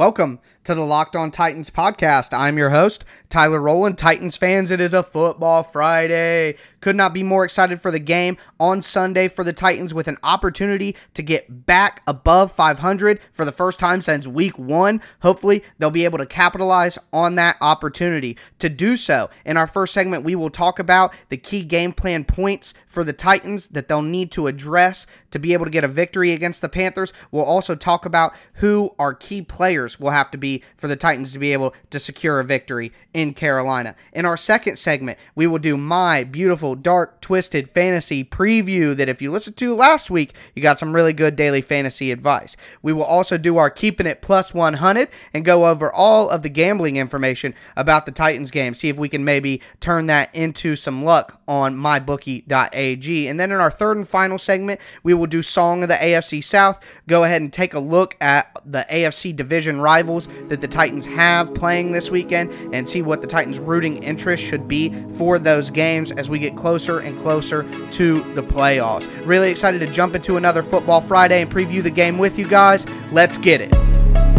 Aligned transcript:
Welcome 0.00 0.40
to 0.64 0.74
the 0.74 0.82
Locked 0.82 1.14
On 1.14 1.30
Titans 1.30 1.68
podcast. 1.68 2.32
I'm 2.32 2.56
your 2.56 2.70
host, 2.70 3.04
Tyler 3.28 3.60
Rowland. 3.60 3.98
Titans 3.98 4.34
fans, 4.34 4.70
it 4.70 4.80
is 4.80 4.94
a 4.94 5.02
football 5.02 5.62
Friday. 5.62 6.56
Could 6.80 6.96
not 6.96 7.12
be 7.12 7.22
more 7.22 7.44
excited 7.44 7.82
for 7.82 7.90
the 7.90 7.98
game 7.98 8.38
on 8.58 8.80
Sunday 8.80 9.28
for 9.28 9.44
the 9.44 9.52
Titans 9.52 9.92
with 9.92 10.08
an 10.08 10.16
opportunity 10.22 10.96
to 11.12 11.22
get 11.22 11.66
back 11.66 12.02
above 12.06 12.50
500 12.50 13.20
for 13.34 13.44
the 13.44 13.52
first 13.52 13.78
time 13.78 14.00
since 14.00 14.26
week 14.26 14.58
one. 14.58 15.02
Hopefully, 15.20 15.62
they'll 15.78 15.90
be 15.90 16.06
able 16.06 16.16
to 16.16 16.24
capitalize 16.24 16.98
on 17.12 17.34
that 17.34 17.58
opportunity. 17.60 18.38
To 18.60 18.70
do 18.70 18.96
so, 18.96 19.28
in 19.44 19.58
our 19.58 19.66
first 19.66 19.92
segment, 19.92 20.24
we 20.24 20.34
will 20.34 20.48
talk 20.48 20.78
about 20.78 21.12
the 21.28 21.36
key 21.36 21.62
game 21.62 21.92
plan 21.92 22.24
points 22.24 22.72
for 22.90 23.04
the 23.04 23.12
Titans 23.12 23.68
that 23.68 23.88
they'll 23.88 24.02
need 24.02 24.30
to 24.32 24.48
address 24.48 25.06
to 25.30 25.38
be 25.38 25.52
able 25.52 25.64
to 25.64 25.70
get 25.70 25.84
a 25.84 25.88
victory 25.88 26.32
against 26.32 26.60
the 26.60 26.68
Panthers. 26.68 27.12
We'll 27.30 27.44
also 27.44 27.74
talk 27.74 28.04
about 28.04 28.34
who 28.54 28.94
our 28.98 29.14
key 29.14 29.42
players 29.42 29.98
will 29.98 30.10
have 30.10 30.30
to 30.32 30.38
be 30.38 30.62
for 30.76 30.88
the 30.88 30.96
Titans 30.96 31.32
to 31.32 31.38
be 31.38 31.52
able 31.52 31.72
to 31.90 32.00
secure 32.00 32.40
a 32.40 32.44
victory 32.44 32.92
in 33.14 33.32
Carolina. 33.32 33.94
In 34.12 34.26
our 34.26 34.36
second 34.36 34.76
segment, 34.76 35.18
we 35.36 35.46
will 35.46 35.58
do 35.58 35.76
my 35.76 36.24
beautiful, 36.24 36.74
dark, 36.74 37.20
twisted 37.20 37.70
fantasy 37.70 38.24
preview 38.24 38.94
that 38.96 39.08
if 39.08 39.22
you 39.22 39.30
listened 39.30 39.56
to 39.58 39.74
last 39.74 40.10
week, 40.10 40.34
you 40.54 40.62
got 40.62 40.78
some 40.78 40.94
really 40.94 41.12
good 41.12 41.36
daily 41.36 41.60
fantasy 41.60 42.10
advice. 42.10 42.56
We 42.82 42.92
will 42.92 43.04
also 43.04 43.38
do 43.38 43.56
our 43.56 43.70
keeping 43.70 44.06
it 44.06 44.20
plus 44.20 44.52
100 44.52 45.08
and 45.32 45.44
go 45.44 45.66
over 45.66 45.92
all 45.92 46.28
of 46.28 46.42
the 46.42 46.48
gambling 46.48 46.96
information 46.96 47.54
about 47.76 48.04
the 48.04 48.12
Titans 48.12 48.50
game, 48.50 48.74
see 48.74 48.88
if 48.88 48.98
we 48.98 49.08
can 49.08 49.24
maybe 49.24 49.62
turn 49.78 50.06
that 50.06 50.34
into 50.34 50.74
some 50.74 51.04
luck 51.04 51.40
on 51.46 51.76
mybookie.ag. 51.76 52.79
And 52.80 53.38
then 53.38 53.52
in 53.52 53.58
our 53.58 53.70
third 53.70 53.96
and 53.96 54.08
final 54.08 54.38
segment, 54.38 54.80
we 55.02 55.14
will 55.14 55.26
do 55.26 55.42
Song 55.42 55.82
of 55.82 55.88
the 55.88 55.96
AFC 55.96 56.42
South, 56.42 56.82
go 57.06 57.24
ahead 57.24 57.42
and 57.42 57.52
take 57.52 57.74
a 57.74 57.80
look 57.80 58.16
at 58.20 58.56
the 58.64 58.86
AFC 58.90 59.34
division 59.34 59.80
rivals 59.80 60.28
that 60.48 60.60
the 60.60 60.68
Titans 60.68 61.06
have 61.06 61.54
playing 61.54 61.92
this 61.92 62.10
weekend 62.10 62.50
and 62.74 62.88
see 62.88 63.02
what 63.02 63.20
the 63.20 63.26
Titans' 63.26 63.58
rooting 63.58 64.02
interest 64.02 64.44
should 64.44 64.66
be 64.66 64.90
for 65.16 65.38
those 65.38 65.70
games 65.70 66.10
as 66.12 66.30
we 66.30 66.38
get 66.38 66.56
closer 66.56 67.00
and 67.00 67.18
closer 67.20 67.64
to 67.92 68.20
the 68.34 68.42
playoffs. 68.42 69.08
Really 69.26 69.50
excited 69.50 69.80
to 69.80 69.86
jump 69.86 70.14
into 70.14 70.36
another 70.36 70.62
Football 70.62 71.00
Friday 71.00 71.42
and 71.42 71.50
preview 71.50 71.82
the 71.82 71.90
game 71.90 72.18
with 72.18 72.38
you 72.38 72.48
guys. 72.48 72.86
Let's 73.12 73.36
get 73.36 73.60
it. 73.60 74.29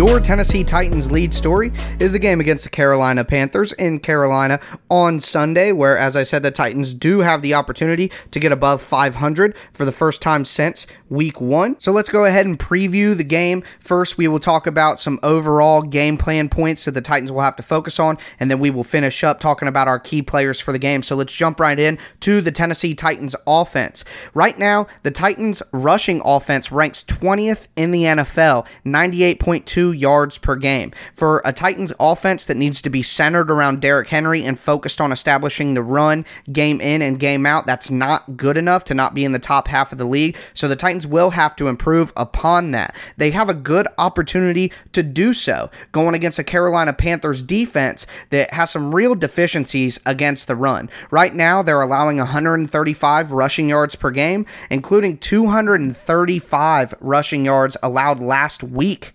Your 0.00 0.18
Tennessee 0.18 0.64
Titans 0.64 1.12
lead 1.12 1.34
story 1.34 1.72
is 1.98 2.14
the 2.14 2.18
game 2.18 2.40
against 2.40 2.64
the 2.64 2.70
Carolina 2.70 3.22
Panthers 3.22 3.74
in 3.74 4.00
Carolina 4.00 4.58
on 4.88 5.20
Sunday, 5.20 5.72
where, 5.72 5.98
as 5.98 6.16
I 6.16 6.22
said, 6.22 6.42
the 6.42 6.50
Titans 6.50 6.94
do 6.94 7.18
have 7.18 7.42
the 7.42 7.52
opportunity 7.52 8.10
to 8.30 8.40
get 8.40 8.50
above 8.50 8.80
500 8.80 9.54
for 9.74 9.84
the 9.84 9.92
first 9.92 10.22
time 10.22 10.46
since 10.46 10.86
week 11.10 11.38
one. 11.38 11.78
So 11.78 11.92
let's 11.92 12.08
go 12.08 12.24
ahead 12.24 12.46
and 12.46 12.58
preview 12.58 13.14
the 13.14 13.24
game. 13.24 13.62
First, 13.78 14.16
we 14.16 14.26
will 14.26 14.40
talk 14.40 14.66
about 14.66 14.98
some 14.98 15.20
overall 15.22 15.82
game 15.82 16.16
plan 16.16 16.48
points 16.48 16.86
that 16.86 16.92
the 16.92 17.02
Titans 17.02 17.30
will 17.30 17.42
have 17.42 17.56
to 17.56 17.62
focus 17.62 18.00
on, 18.00 18.16
and 18.38 18.50
then 18.50 18.58
we 18.58 18.70
will 18.70 18.84
finish 18.84 19.22
up 19.22 19.38
talking 19.38 19.68
about 19.68 19.86
our 19.86 20.00
key 20.00 20.22
players 20.22 20.58
for 20.60 20.72
the 20.72 20.78
game. 20.78 21.02
So 21.02 21.14
let's 21.14 21.34
jump 21.34 21.60
right 21.60 21.78
in 21.78 21.98
to 22.20 22.40
the 22.40 22.52
Tennessee 22.52 22.94
Titans 22.94 23.36
offense. 23.46 24.06
Right 24.32 24.58
now, 24.58 24.86
the 25.02 25.10
Titans 25.10 25.62
rushing 25.74 26.22
offense 26.24 26.72
ranks 26.72 27.04
20th 27.04 27.68
in 27.76 27.90
the 27.90 28.04
NFL, 28.04 28.66
98.2 28.86 29.89
yards 29.92 30.38
per 30.38 30.56
game. 30.56 30.92
For 31.14 31.42
a 31.44 31.52
Titans 31.52 31.92
offense 31.98 32.46
that 32.46 32.56
needs 32.56 32.82
to 32.82 32.90
be 32.90 33.02
centered 33.02 33.50
around 33.50 33.80
Derrick 33.80 34.08
Henry 34.08 34.44
and 34.44 34.58
focused 34.58 35.00
on 35.00 35.12
establishing 35.12 35.74
the 35.74 35.82
run 35.82 36.24
game 36.52 36.80
in 36.80 37.02
and 37.02 37.20
game 37.20 37.46
out, 37.46 37.66
that's 37.66 37.90
not 37.90 38.36
good 38.36 38.56
enough 38.56 38.84
to 38.84 38.94
not 38.94 39.14
be 39.14 39.24
in 39.24 39.32
the 39.32 39.38
top 39.38 39.68
half 39.68 39.92
of 39.92 39.98
the 39.98 40.04
league. 40.04 40.36
So 40.54 40.68
the 40.68 40.76
Titans 40.76 41.06
will 41.06 41.30
have 41.30 41.56
to 41.56 41.68
improve 41.68 42.12
upon 42.16 42.70
that. 42.72 42.94
They 43.16 43.30
have 43.30 43.48
a 43.48 43.54
good 43.54 43.88
opportunity 43.98 44.72
to 44.92 45.02
do 45.02 45.32
so 45.32 45.70
going 45.92 46.14
against 46.14 46.38
a 46.38 46.44
Carolina 46.44 46.92
Panthers 46.92 47.42
defense 47.42 48.06
that 48.30 48.52
has 48.52 48.70
some 48.70 48.94
real 48.94 49.14
deficiencies 49.14 50.00
against 50.06 50.48
the 50.48 50.56
run. 50.56 50.90
Right 51.10 51.34
now, 51.34 51.62
they're 51.62 51.80
allowing 51.80 52.18
135 52.18 53.32
rushing 53.32 53.68
yards 53.68 53.94
per 53.94 54.10
game, 54.10 54.46
including 54.70 55.18
235 55.18 56.94
rushing 57.00 57.44
yards 57.44 57.76
allowed 57.82 58.20
last 58.20 58.62
week 58.62 59.12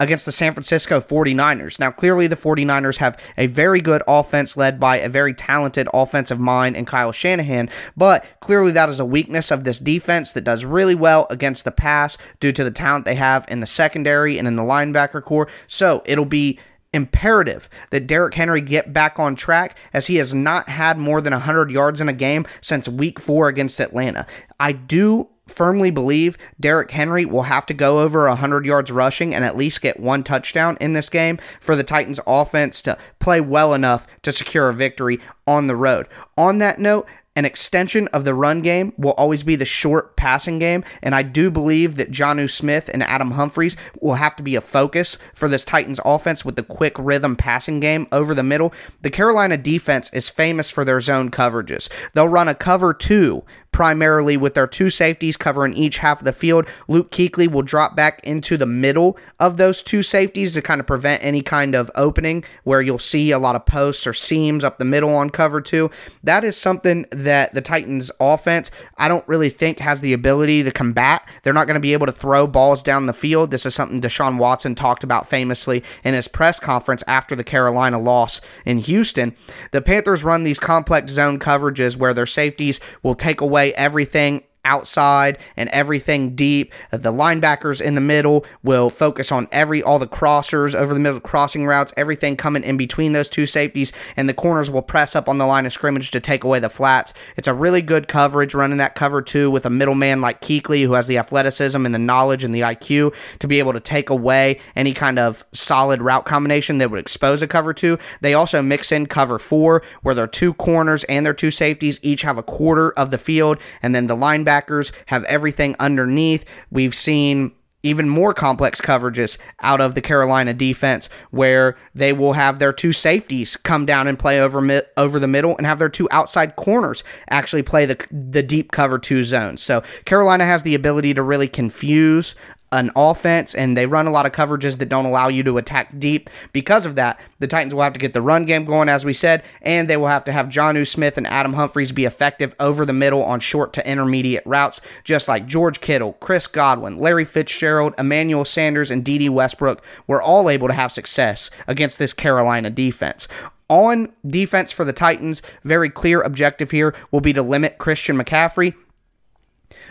against 0.00 0.26
the 0.26 0.32
San 0.32 0.52
Francisco 0.52 1.00
49ers. 1.00 1.78
Now, 1.78 1.90
clearly, 1.90 2.26
the 2.26 2.36
49ers 2.36 2.98
have 2.98 3.18
a 3.36 3.46
very 3.46 3.80
good 3.80 4.02
offense 4.06 4.56
led 4.56 4.78
by 4.78 4.98
a 4.98 5.08
very 5.08 5.34
talented 5.34 5.88
offensive 5.92 6.38
mind 6.38 6.76
in 6.76 6.84
Kyle 6.84 7.12
Shanahan, 7.12 7.70
but 7.96 8.24
clearly 8.40 8.72
that 8.72 8.88
is 8.88 9.00
a 9.00 9.04
weakness 9.04 9.50
of 9.50 9.64
this 9.64 9.78
defense 9.78 10.32
that 10.32 10.44
does 10.44 10.64
really 10.64 10.94
well 10.94 11.26
against 11.30 11.64
the 11.64 11.70
pass 11.70 12.18
due 12.40 12.52
to 12.52 12.64
the 12.64 12.70
talent 12.70 13.04
they 13.04 13.14
have 13.14 13.44
in 13.48 13.60
the 13.60 13.66
secondary 13.66 14.38
and 14.38 14.46
in 14.46 14.56
the 14.56 14.62
linebacker 14.62 15.22
corps. 15.22 15.48
So 15.66 16.02
it'll 16.04 16.24
be 16.24 16.58
imperative 16.92 17.68
that 17.90 18.06
Derrick 18.06 18.34
Henry 18.34 18.60
get 18.60 18.92
back 18.92 19.18
on 19.18 19.36
track 19.36 19.76
as 19.92 20.06
he 20.06 20.16
has 20.16 20.34
not 20.34 20.68
had 20.68 20.98
more 20.98 21.20
than 21.20 21.32
100 21.32 21.70
yards 21.70 22.00
in 22.00 22.08
a 22.08 22.12
game 22.12 22.46
since 22.60 22.88
week 22.88 23.20
four 23.20 23.48
against 23.48 23.80
Atlanta. 23.80 24.26
I 24.58 24.72
do 24.72 25.28
firmly 25.46 25.90
believe 25.90 26.36
Derrick 26.60 26.90
Henry 26.90 27.24
will 27.24 27.44
have 27.44 27.66
to 27.66 27.74
go 27.74 28.00
over 28.00 28.28
100 28.28 28.66
yards 28.66 28.90
rushing 28.90 29.34
and 29.34 29.44
at 29.44 29.56
least 29.56 29.80
get 29.80 30.00
one 30.00 30.22
touchdown 30.22 30.76
in 30.80 30.92
this 30.92 31.08
game 31.08 31.38
for 31.60 31.76
the 31.76 31.84
Titans 31.84 32.20
offense 32.26 32.82
to 32.82 32.98
play 33.18 33.40
well 33.40 33.74
enough 33.74 34.06
to 34.22 34.32
secure 34.32 34.68
a 34.68 34.74
victory 34.74 35.20
on 35.46 35.66
the 35.66 35.76
road. 35.76 36.08
On 36.36 36.58
that 36.58 36.78
note, 36.78 37.06
an 37.36 37.44
extension 37.44 38.08
of 38.08 38.24
the 38.24 38.32
run 38.32 38.62
game 38.62 38.94
will 38.96 39.12
always 39.12 39.42
be 39.42 39.56
the 39.56 39.66
short 39.66 40.16
passing 40.16 40.58
game, 40.58 40.82
and 41.02 41.14
I 41.14 41.22
do 41.22 41.50
believe 41.50 41.96
that 41.96 42.10
Jonnu 42.10 42.50
Smith 42.50 42.88
and 42.92 43.02
Adam 43.02 43.30
Humphries 43.30 43.76
will 44.00 44.14
have 44.14 44.36
to 44.36 44.42
be 44.42 44.56
a 44.56 44.62
focus 44.62 45.18
for 45.34 45.46
this 45.46 45.62
Titans 45.62 46.00
offense 46.02 46.46
with 46.46 46.56
the 46.56 46.62
quick 46.62 46.94
rhythm 46.98 47.36
passing 47.36 47.78
game 47.78 48.06
over 48.10 48.34
the 48.34 48.42
middle. 48.42 48.72
The 49.02 49.10
Carolina 49.10 49.58
defense 49.58 50.10
is 50.14 50.30
famous 50.30 50.70
for 50.70 50.82
their 50.82 51.00
zone 51.02 51.30
coverages. 51.30 51.90
They'll 52.14 52.26
run 52.26 52.48
a 52.48 52.54
cover 52.54 52.94
two 52.94 53.44
primarily 53.76 54.38
with 54.38 54.54
their 54.54 54.66
two 54.66 54.88
safeties 54.88 55.36
covering 55.36 55.74
each 55.74 55.98
half 55.98 56.22
of 56.22 56.24
the 56.24 56.32
field. 56.32 56.66
Luke 56.88 57.10
Kuechly 57.10 57.46
will 57.46 57.60
drop 57.60 57.94
back 57.94 58.18
into 58.24 58.56
the 58.56 58.64
middle 58.64 59.18
of 59.38 59.58
those 59.58 59.82
two 59.82 60.02
safeties 60.02 60.54
to 60.54 60.62
kind 60.62 60.80
of 60.80 60.86
prevent 60.86 61.22
any 61.22 61.42
kind 61.42 61.74
of 61.74 61.90
opening 61.94 62.42
where 62.64 62.80
you'll 62.80 62.98
see 62.98 63.32
a 63.32 63.38
lot 63.38 63.54
of 63.54 63.66
posts 63.66 64.06
or 64.06 64.14
seams 64.14 64.64
up 64.64 64.78
the 64.78 64.86
middle 64.86 65.14
on 65.14 65.28
cover 65.28 65.60
two. 65.60 65.90
That 66.24 66.42
is 66.42 66.56
something 66.56 67.04
that 67.10 67.52
the 67.52 67.60
Titans 67.60 68.10
offense, 68.18 68.70
I 68.96 69.08
don't 69.08 69.28
really 69.28 69.50
think 69.50 69.78
has 69.80 70.00
the 70.00 70.14
ability 70.14 70.62
to 70.62 70.70
combat. 70.70 71.28
They're 71.42 71.52
not 71.52 71.66
going 71.66 71.74
to 71.74 71.80
be 71.80 71.92
able 71.92 72.06
to 72.06 72.12
throw 72.12 72.46
balls 72.46 72.82
down 72.82 73.04
the 73.04 73.12
field. 73.12 73.50
This 73.50 73.66
is 73.66 73.74
something 73.74 74.00
Deshaun 74.00 74.38
Watson 74.38 74.74
talked 74.74 75.04
about 75.04 75.28
famously 75.28 75.84
in 76.02 76.14
his 76.14 76.28
press 76.28 76.58
conference 76.58 77.04
after 77.06 77.36
the 77.36 77.44
Carolina 77.44 77.98
loss 77.98 78.40
in 78.64 78.78
Houston. 78.78 79.36
The 79.72 79.82
Panthers 79.82 80.24
run 80.24 80.44
these 80.44 80.58
complex 80.58 81.12
zone 81.12 81.38
coverages 81.38 81.98
where 81.98 82.14
their 82.14 82.24
safeties 82.24 82.80
will 83.02 83.14
take 83.14 83.42
away 83.42 83.65
everything 83.74 84.44
outside 84.66 85.38
and 85.56 85.70
everything 85.70 86.34
deep. 86.34 86.72
The 86.90 87.12
linebackers 87.12 87.80
in 87.80 87.94
the 87.94 88.00
middle 88.00 88.44
will 88.62 88.90
focus 88.90 89.32
on 89.32 89.48
every 89.52 89.82
all 89.82 89.98
the 89.98 90.06
crossers 90.06 90.74
over 90.74 90.92
the 90.92 91.00
middle 91.00 91.20
crossing 91.20 91.64
routes, 91.64 91.94
everything 91.96 92.36
coming 92.36 92.64
in 92.64 92.76
between 92.76 93.12
those 93.12 93.30
two 93.30 93.46
safeties, 93.46 93.92
and 94.16 94.28
the 94.28 94.34
corners 94.34 94.70
will 94.70 94.82
press 94.82 95.16
up 95.16 95.28
on 95.28 95.38
the 95.38 95.46
line 95.46 95.64
of 95.64 95.72
scrimmage 95.72 96.10
to 96.10 96.20
take 96.20 96.44
away 96.44 96.58
the 96.58 96.68
flats. 96.68 97.14
It's 97.36 97.48
a 97.48 97.54
really 97.54 97.80
good 97.80 98.08
coverage 98.08 98.54
running 98.54 98.78
that 98.78 98.96
cover 98.96 99.22
two 99.22 99.50
with 99.50 99.64
a 99.64 99.70
middleman 99.70 100.20
like 100.20 100.40
Kuechly 100.40 100.82
who 100.84 100.92
has 100.92 101.06
the 101.06 101.18
athleticism 101.18 101.86
and 101.86 101.94
the 101.94 101.98
knowledge 101.98 102.44
and 102.44 102.54
the 102.54 102.60
IQ 102.60 103.14
to 103.38 103.46
be 103.46 103.58
able 103.58 103.72
to 103.72 103.80
take 103.80 104.10
away 104.10 104.58
any 104.74 104.92
kind 104.92 105.18
of 105.18 105.46
solid 105.52 106.02
route 106.02 106.24
combination 106.24 106.78
that 106.78 106.90
would 106.90 107.00
expose 107.00 107.42
a 107.42 107.46
cover 107.46 107.72
two. 107.72 107.98
They 108.20 108.34
also 108.34 108.60
mix 108.62 108.90
in 108.90 109.06
cover 109.06 109.38
four 109.38 109.82
where 110.02 110.14
their 110.14 110.26
two 110.26 110.54
corners 110.54 111.04
and 111.04 111.24
their 111.24 111.34
two 111.34 111.50
safeties 111.50 112.00
each 112.02 112.22
have 112.22 112.38
a 112.38 112.42
quarter 112.42 112.90
of 112.92 113.10
the 113.10 113.18
field, 113.18 113.60
and 113.82 113.94
then 113.94 114.06
the 114.06 114.16
linebacker 114.16 114.55
linebackers 114.56 114.92
have 115.06 115.24
everything 115.24 115.76
underneath. 115.78 116.44
We've 116.70 116.94
seen 116.94 117.52
even 117.82 118.08
more 118.08 118.34
complex 118.34 118.80
coverages 118.80 119.38
out 119.60 119.80
of 119.80 119.94
the 119.94 120.00
Carolina 120.00 120.52
defense 120.52 121.08
where 121.30 121.76
they 121.94 122.12
will 122.12 122.32
have 122.32 122.58
their 122.58 122.72
two 122.72 122.92
safeties 122.92 123.56
come 123.56 123.86
down 123.86 124.08
and 124.08 124.18
play 124.18 124.40
over 124.40 124.82
over 124.96 125.20
the 125.20 125.28
middle 125.28 125.56
and 125.56 125.66
have 125.66 125.78
their 125.78 125.88
two 125.88 126.08
outside 126.10 126.56
corners 126.56 127.04
actually 127.30 127.62
play 127.62 127.86
the 127.86 127.96
the 128.10 128.42
deep 128.42 128.72
cover 128.72 128.98
two 128.98 129.22
zones. 129.22 129.62
So 129.62 129.84
Carolina 130.04 130.44
has 130.44 130.64
the 130.64 130.74
ability 130.74 131.14
to 131.14 131.22
really 131.22 131.48
confuse 131.48 132.34
an 132.72 132.90
offense 132.96 133.54
and 133.54 133.76
they 133.76 133.86
run 133.86 134.06
a 134.06 134.10
lot 134.10 134.26
of 134.26 134.32
coverages 134.32 134.78
that 134.78 134.88
don't 134.88 135.06
allow 135.06 135.28
you 135.28 135.42
to 135.44 135.58
attack 135.58 135.96
deep. 135.98 136.28
Because 136.52 136.84
of 136.84 136.96
that, 136.96 137.20
the 137.38 137.46
Titans 137.46 137.74
will 137.74 137.82
have 137.82 137.92
to 137.92 138.00
get 138.00 138.12
the 138.12 138.22
run 138.22 138.44
game 138.44 138.64
going, 138.64 138.88
as 138.88 139.04
we 139.04 139.12
said, 139.12 139.44
and 139.62 139.88
they 139.88 139.96
will 139.96 140.08
have 140.08 140.24
to 140.24 140.32
have 140.32 140.48
Jonnu 140.48 140.86
Smith 140.86 141.16
and 141.16 141.26
Adam 141.26 141.52
Humphries 141.52 141.92
be 141.92 142.04
effective 142.04 142.54
over 142.58 142.84
the 142.84 142.92
middle 142.92 143.22
on 143.22 143.40
short 143.40 143.72
to 143.74 143.88
intermediate 143.88 144.44
routes, 144.46 144.80
just 145.04 145.28
like 145.28 145.46
George 145.46 145.80
Kittle, 145.80 146.14
Chris 146.14 146.46
Godwin, 146.46 146.98
Larry 146.98 147.24
Fitzgerald, 147.24 147.94
Emmanuel 147.98 148.44
Sanders, 148.44 148.90
and 148.90 149.04
Dede 149.04 149.30
Westbrook 149.30 149.84
were 150.06 150.22
all 150.22 150.50
able 150.50 150.68
to 150.68 150.74
have 150.74 150.92
success 150.92 151.50
against 151.66 151.98
this 151.98 152.12
Carolina 152.12 152.70
defense 152.70 153.28
on 153.68 154.12
defense 154.24 154.70
for 154.70 154.84
the 154.84 154.92
Titans, 154.92 155.42
very 155.64 155.90
clear 155.90 156.20
objective 156.22 156.70
here 156.70 156.94
will 157.10 157.20
be 157.20 157.32
to 157.32 157.42
limit 157.42 157.78
Christian 157.78 158.16
McCaffrey 158.16 158.74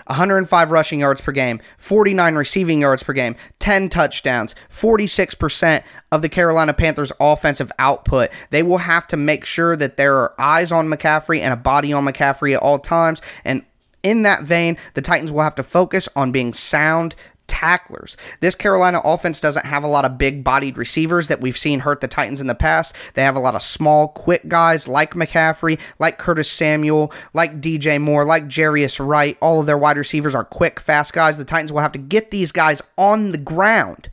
105 0.07 0.71
rushing 0.71 0.99
yards 0.99 1.21
per 1.21 1.31
game, 1.31 1.59
49 1.77 2.35
receiving 2.35 2.81
yards 2.81 3.03
per 3.03 3.13
game, 3.13 3.35
10 3.59 3.89
touchdowns, 3.89 4.55
46% 4.69 5.83
of 6.11 6.21
the 6.21 6.29
Carolina 6.29 6.73
Panthers' 6.73 7.11
offensive 7.19 7.71
output. 7.79 8.29
They 8.49 8.63
will 8.63 8.77
have 8.77 9.07
to 9.07 9.17
make 9.17 9.45
sure 9.45 9.75
that 9.75 9.97
there 9.97 10.15
are 10.17 10.33
eyes 10.39 10.71
on 10.71 10.87
McCaffrey 10.87 11.39
and 11.39 11.53
a 11.53 11.57
body 11.57 11.93
on 11.93 12.05
McCaffrey 12.05 12.55
at 12.55 12.61
all 12.61 12.79
times. 12.79 13.21
And 13.43 13.65
in 14.03 14.21
that 14.21 14.43
vein, 14.43 14.77
the 14.93 15.01
Titans 15.01 15.31
will 15.31 15.41
have 15.41 15.55
to 15.55 15.63
focus 15.63 16.07
on 16.15 16.31
being 16.31 16.53
sound 16.53 17.15
tacklers. 17.47 18.17
This 18.39 18.55
Carolina 18.55 19.01
offense 19.03 19.39
doesn't 19.39 19.65
have 19.65 19.83
a 19.83 19.87
lot 19.87 20.05
of 20.05 20.17
big 20.17 20.43
bodied 20.43 20.77
receivers 20.77 21.27
that 21.27 21.41
we've 21.41 21.57
seen 21.57 21.79
hurt 21.79 22.01
the 22.01 22.07
Titans 22.07 22.41
in 22.41 22.47
the 22.47 22.55
past. 22.55 22.95
They 23.13 23.23
have 23.23 23.35
a 23.35 23.39
lot 23.39 23.55
of 23.55 23.61
small, 23.61 24.09
quick 24.09 24.47
guys 24.47 24.87
like 24.87 25.13
McCaffrey, 25.13 25.79
like 25.99 26.17
Curtis 26.17 26.49
Samuel, 26.49 27.11
like 27.33 27.61
DJ 27.61 28.01
Moore, 28.01 28.25
like 28.25 28.47
Jarius 28.47 29.05
Wright. 29.05 29.37
All 29.41 29.59
of 29.59 29.65
their 29.65 29.77
wide 29.77 29.97
receivers 29.97 30.35
are 30.35 30.45
quick, 30.45 30.79
fast 30.79 31.13
guys. 31.13 31.37
The 31.37 31.45
Titans 31.45 31.71
will 31.71 31.81
have 31.81 31.93
to 31.93 31.99
get 31.99 32.31
these 32.31 32.51
guys 32.51 32.81
on 32.97 33.31
the 33.31 33.37
ground 33.37 34.09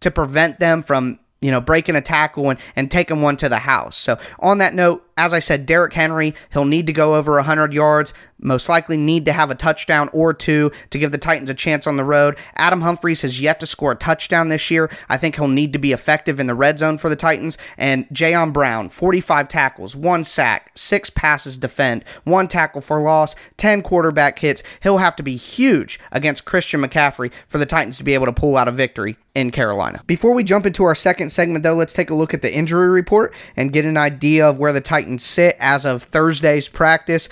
to 0.00 0.10
prevent 0.10 0.60
them 0.60 0.82
from 0.82 1.18
you 1.42 1.50
know, 1.50 1.60
breaking 1.60 1.96
a 1.96 2.00
tackle 2.00 2.48
and, 2.48 2.58
and 2.76 2.90
taking 2.90 3.20
one 3.20 3.36
to 3.36 3.48
the 3.48 3.58
house. 3.58 3.96
So, 3.96 4.16
on 4.38 4.58
that 4.58 4.74
note, 4.74 5.04
as 5.18 5.34
I 5.34 5.40
said, 5.40 5.66
Derrick 5.66 5.92
Henry, 5.92 6.34
he'll 6.52 6.64
need 6.64 6.86
to 6.86 6.92
go 6.92 7.16
over 7.16 7.34
100 7.34 7.74
yards, 7.74 8.14
most 8.42 8.68
likely 8.68 8.96
need 8.96 9.26
to 9.26 9.32
have 9.32 9.50
a 9.50 9.54
touchdown 9.54 10.08
or 10.12 10.32
two 10.34 10.70
to 10.90 10.98
give 10.98 11.12
the 11.12 11.18
Titans 11.18 11.50
a 11.50 11.54
chance 11.54 11.86
on 11.86 11.96
the 11.96 12.04
road. 12.04 12.36
Adam 12.56 12.80
Humphries 12.80 13.22
has 13.22 13.40
yet 13.40 13.60
to 13.60 13.66
score 13.66 13.92
a 13.92 13.96
touchdown 13.96 14.48
this 14.48 14.70
year. 14.70 14.90
I 15.08 15.16
think 15.16 15.36
he'll 15.36 15.48
need 15.48 15.72
to 15.74 15.78
be 15.78 15.92
effective 15.92 16.40
in 16.40 16.46
the 16.46 16.54
red 16.54 16.78
zone 16.78 16.98
for 16.98 17.08
the 17.08 17.16
Titans. 17.16 17.58
And 17.76 18.08
Jayon 18.08 18.52
Brown, 18.52 18.88
45 18.88 19.48
tackles, 19.48 19.94
one 19.94 20.24
sack, 20.24 20.70
six 20.74 21.10
passes 21.10 21.58
defend, 21.58 22.04
one 22.24 22.48
tackle 22.48 22.80
for 22.80 23.00
loss, 23.00 23.34
10 23.58 23.82
quarterback 23.82 24.38
hits. 24.38 24.62
He'll 24.82 24.98
have 24.98 25.16
to 25.16 25.22
be 25.22 25.36
huge 25.36 26.00
against 26.10 26.44
Christian 26.44 26.82
McCaffrey 26.82 27.32
for 27.48 27.58
the 27.58 27.66
Titans 27.66 27.98
to 27.98 28.04
be 28.04 28.14
able 28.14 28.26
to 28.26 28.32
pull 28.32 28.56
out 28.56 28.68
a 28.68 28.72
victory 28.72 29.16
in 29.34 29.50
Carolina. 29.50 30.02
Before 30.06 30.34
we 30.34 30.44
jump 30.44 30.66
into 30.66 30.84
our 30.84 30.94
second 30.94 31.30
segment, 31.30 31.62
though, 31.62 31.74
let's 31.74 31.94
take 31.94 32.10
a 32.10 32.14
look 32.14 32.34
at 32.34 32.42
the 32.42 32.52
injury 32.52 32.88
report 32.88 33.34
and 33.56 33.72
get 33.72 33.86
an 33.86 33.96
idea 33.96 34.46
of 34.46 34.58
where 34.58 34.74
the 34.74 34.80
Titans 34.80 35.02
Titans 35.02 35.24
sit 35.24 35.56
as 35.58 35.84
of 35.84 36.02
Thursday's 36.02 36.68
practice. 36.68 37.28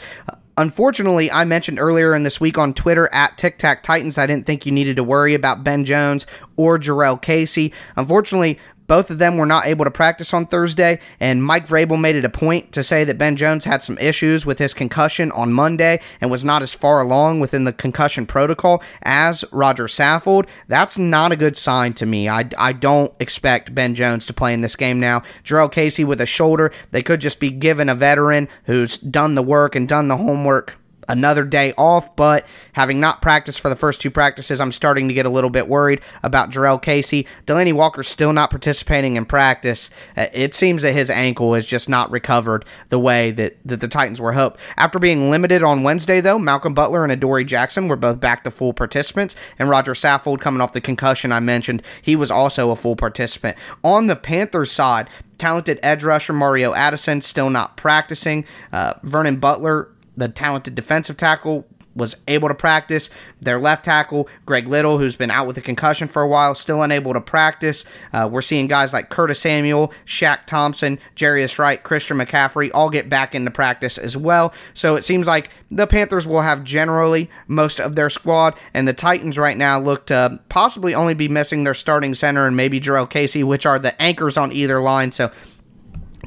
Unfortunately, 0.60 1.30
I 1.30 1.46
mentioned 1.46 1.78
earlier 1.80 2.14
in 2.14 2.22
this 2.22 2.38
week 2.38 2.58
on 2.58 2.74
Twitter 2.74 3.08
at 3.14 3.38
Tic 3.38 3.56
Tac 3.56 3.82
Titans, 3.82 4.18
I 4.18 4.26
didn't 4.26 4.44
think 4.44 4.66
you 4.66 4.72
needed 4.72 4.96
to 4.96 5.02
worry 5.02 5.32
about 5.32 5.64
Ben 5.64 5.86
Jones 5.86 6.26
or 6.56 6.78
Jurrell 6.78 7.18
Casey. 7.18 7.72
Unfortunately, 7.96 8.58
both 8.90 9.08
of 9.08 9.18
them 9.18 9.36
were 9.36 9.46
not 9.46 9.68
able 9.68 9.84
to 9.84 9.90
practice 9.92 10.34
on 10.34 10.46
Thursday, 10.46 10.98
and 11.20 11.44
Mike 11.44 11.68
Vrabel 11.68 12.00
made 12.00 12.16
it 12.16 12.24
a 12.24 12.28
point 12.28 12.72
to 12.72 12.82
say 12.82 13.04
that 13.04 13.18
Ben 13.18 13.36
Jones 13.36 13.64
had 13.64 13.84
some 13.84 13.96
issues 13.98 14.44
with 14.44 14.58
his 14.58 14.74
concussion 14.74 15.30
on 15.30 15.52
Monday 15.52 16.00
and 16.20 16.28
was 16.28 16.44
not 16.44 16.60
as 16.60 16.74
far 16.74 17.00
along 17.00 17.38
within 17.38 17.62
the 17.62 17.72
concussion 17.72 18.26
protocol 18.26 18.82
as 19.02 19.44
Roger 19.52 19.84
Saffold. 19.84 20.48
That's 20.66 20.98
not 20.98 21.30
a 21.30 21.36
good 21.36 21.56
sign 21.56 21.92
to 21.94 22.04
me. 22.04 22.28
I, 22.28 22.50
I 22.58 22.72
don't 22.72 23.14
expect 23.20 23.76
Ben 23.76 23.94
Jones 23.94 24.26
to 24.26 24.32
play 24.32 24.52
in 24.52 24.60
this 24.60 24.74
game 24.74 24.98
now. 24.98 25.20
Jurrell 25.44 25.70
Casey 25.70 26.02
with 26.02 26.20
a 26.20 26.26
shoulder, 26.26 26.72
they 26.90 27.04
could 27.04 27.20
just 27.20 27.38
be 27.38 27.52
given 27.52 27.88
a 27.88 27.94
veteran 27.94 28.48
who's 28.64 28.98
done 28.98 29.36
the 29.36 29.42
work 29.42 29.76
and 29.76 29.88
done 29.88 30.08
the 30.08 30.16
homework 30.16 30.79
another 31.10 31.44
day 31.44 31.74
off, 31.76 32.14
but 32.14 32.46
having 32.72 33.00
not 33.00 33.20
practiced 33.20 33.60
for 33.60 33.68
the 33.68 33.76
first 33.76 34.00
two 34.00 34.10
practices, 34.10 34.60
I'm 34.60 34.72
starting 34.72 35.08
to 35.08 35.14
get 35.14 35.26
a 35.26 35.30
little 35.30 35.50
bit 35.50 35.68
worried 35.68 36.00
about 36.22 36.50
Jurrell 36.50 36.80
Casey. 36.80 37.26
Delanie 37.46 37.72
Walker's 37.72 38.08
still 38.08 38.32
not 38.32 38.50
participating 38.50 39.16
in 39.16 39.26
practice. 39.26 39.90
Uh, 40.16 40.26
it 40.32 40.54
seems 40.54 40.82
that 40.82 40.92
his 40.92 41.10
ankle 41.10 41.54
has 41.54 41.66
just 41.66 41.88
not 41.88 42.10
recovered 42.10 42.64
the 42.88 42.98
way 42.98 43.32
that, 43.32 43.56
that 43.64 43.80
the 43.80 43.88
Titans 43.88 44.20
were 44.20 44.32
hoped. 44.32 44.60
After 44.76 44.98
being 44.98 45.30
limited 45.30 45.62
on 45.62 45.82
Wednesday, 45.82 46.20
though, 46.20 46.38
Malcolm 46.38 46.74
Butler 46.74 47.02
and 47.02 47.12
Adoree 47.12 47.44
Jackson 47.44 47.88
were 47.88 47.96
both 47.96 48.20
back 48.20 48.44
to 48.44 48.50
full 48.50 48.72
participants, 48.72 49.34
and 49.58 49.68
Roger 49.68 49.92
Saffold, 49.92 50.40
coming 50.40 50.60
off 50.60 50.72
the 50.72 50.80
concussion 50.80 51.32
I 51.32 51.40
mentioned, 51.40 51.82
he 52.00 52.14
was 52.14 52.30
also 52.30 52.70
a 52.70 52.76
full 52.76 52.96
participant. 52.96 53.58
On 53.82 54.06
the 54.06 54.16
Panthers 54.16 54.70
side, 54.70 55.08
talented 55.38 55.80
edge 55.82 56.04
rusher 56.04 56.32
Mario 56.32 56.72
Addison 56.74 57.20
still 57.20 57.50
not 57.50 57.76
practicing. 57.76 58.44
Uh, 58.72 58.94
Vernon 59.02 59.36
Butler 59.40 59.88
the 60.16 60.28
talented 60.28 60.74
defensive 60.74 61.16
tackle 61.16 61.66
was 61.94 62.16
able 62.28 62.48
to 62.48 62.54
practice. 62.54 63.10
Their 63.40 63.58
left 63.58 63.84
tackle, 63.84 64.28
Greg 64.46 64.68
Little, 64.68 64.98
who's 64.98 65.16
been 65.16 65.30
out 65.30 65.46
with 65.46 65.58
a 65.58 65.60
concussion 65.60 66.08
for 66.08 66.22
a 66.22 66.28
while, 66.28 66.54
still 66.54 66.82
unable 66.82 67.12
to 67.12 67.20
practice. 67.20 67.84
Uh, 68.12 68.28
we're 68.30 68.42
seeing 68.42 68.68
guys 68.68 68.92
like 68.92 69.08
Curtis 69.08 69.40
Samuel, 69.40 69.92
Shaq 70.06 70.46
Thompson, 70.46 70.98
Jarius 71.16 71.58
Wright, 71.58 71.82
Christian 71.82 72.18
McCaffrey 72.18 72.70
all 72.72 72.90
get 72.90 73.08
back 73.08 73.34
into 73.34 73.50
practice 73.50 73.98
as 73.98 74.16
well. 74.16 74.54
So 74.72 74.96
it 74.96 75.02
seems 75.02 75.26
like 75.26 75.50
the 75.70 75.86
Panthers 75.86 76.26
will 76.26 76.42
have 76.42 76.64
generally 76.64 77.28
most 77.48 77.80
of 77.80 77.96
their 77.96 78.10
squad, 78.10 78.54
and 78.72 78.86
the 78.86 78.92
Titans 78.92 79.38
right 79.38 79.56
now 79.56 79.80
look 79.80 80.06
to 80.06 80.40
possibly 80.48 80.94
only 80.94 81.14
be 81.14 81.28
missing 81.28 81.64
their 81.64 81.74
starting 81.74 82.14
center 82.14 82.46
and 82.46 82.56
maybe 82.56 82.80
Jurrell 82.80 83.10
Casey, 83.10 83.42
which 83.42 83.66
are 83.66 83.78
the 83.78 84.00
anchors 84.00 84.36
on 84.36 84.52
either 84.52 84.80
line. 84.80 85.10
So 85.12 85.32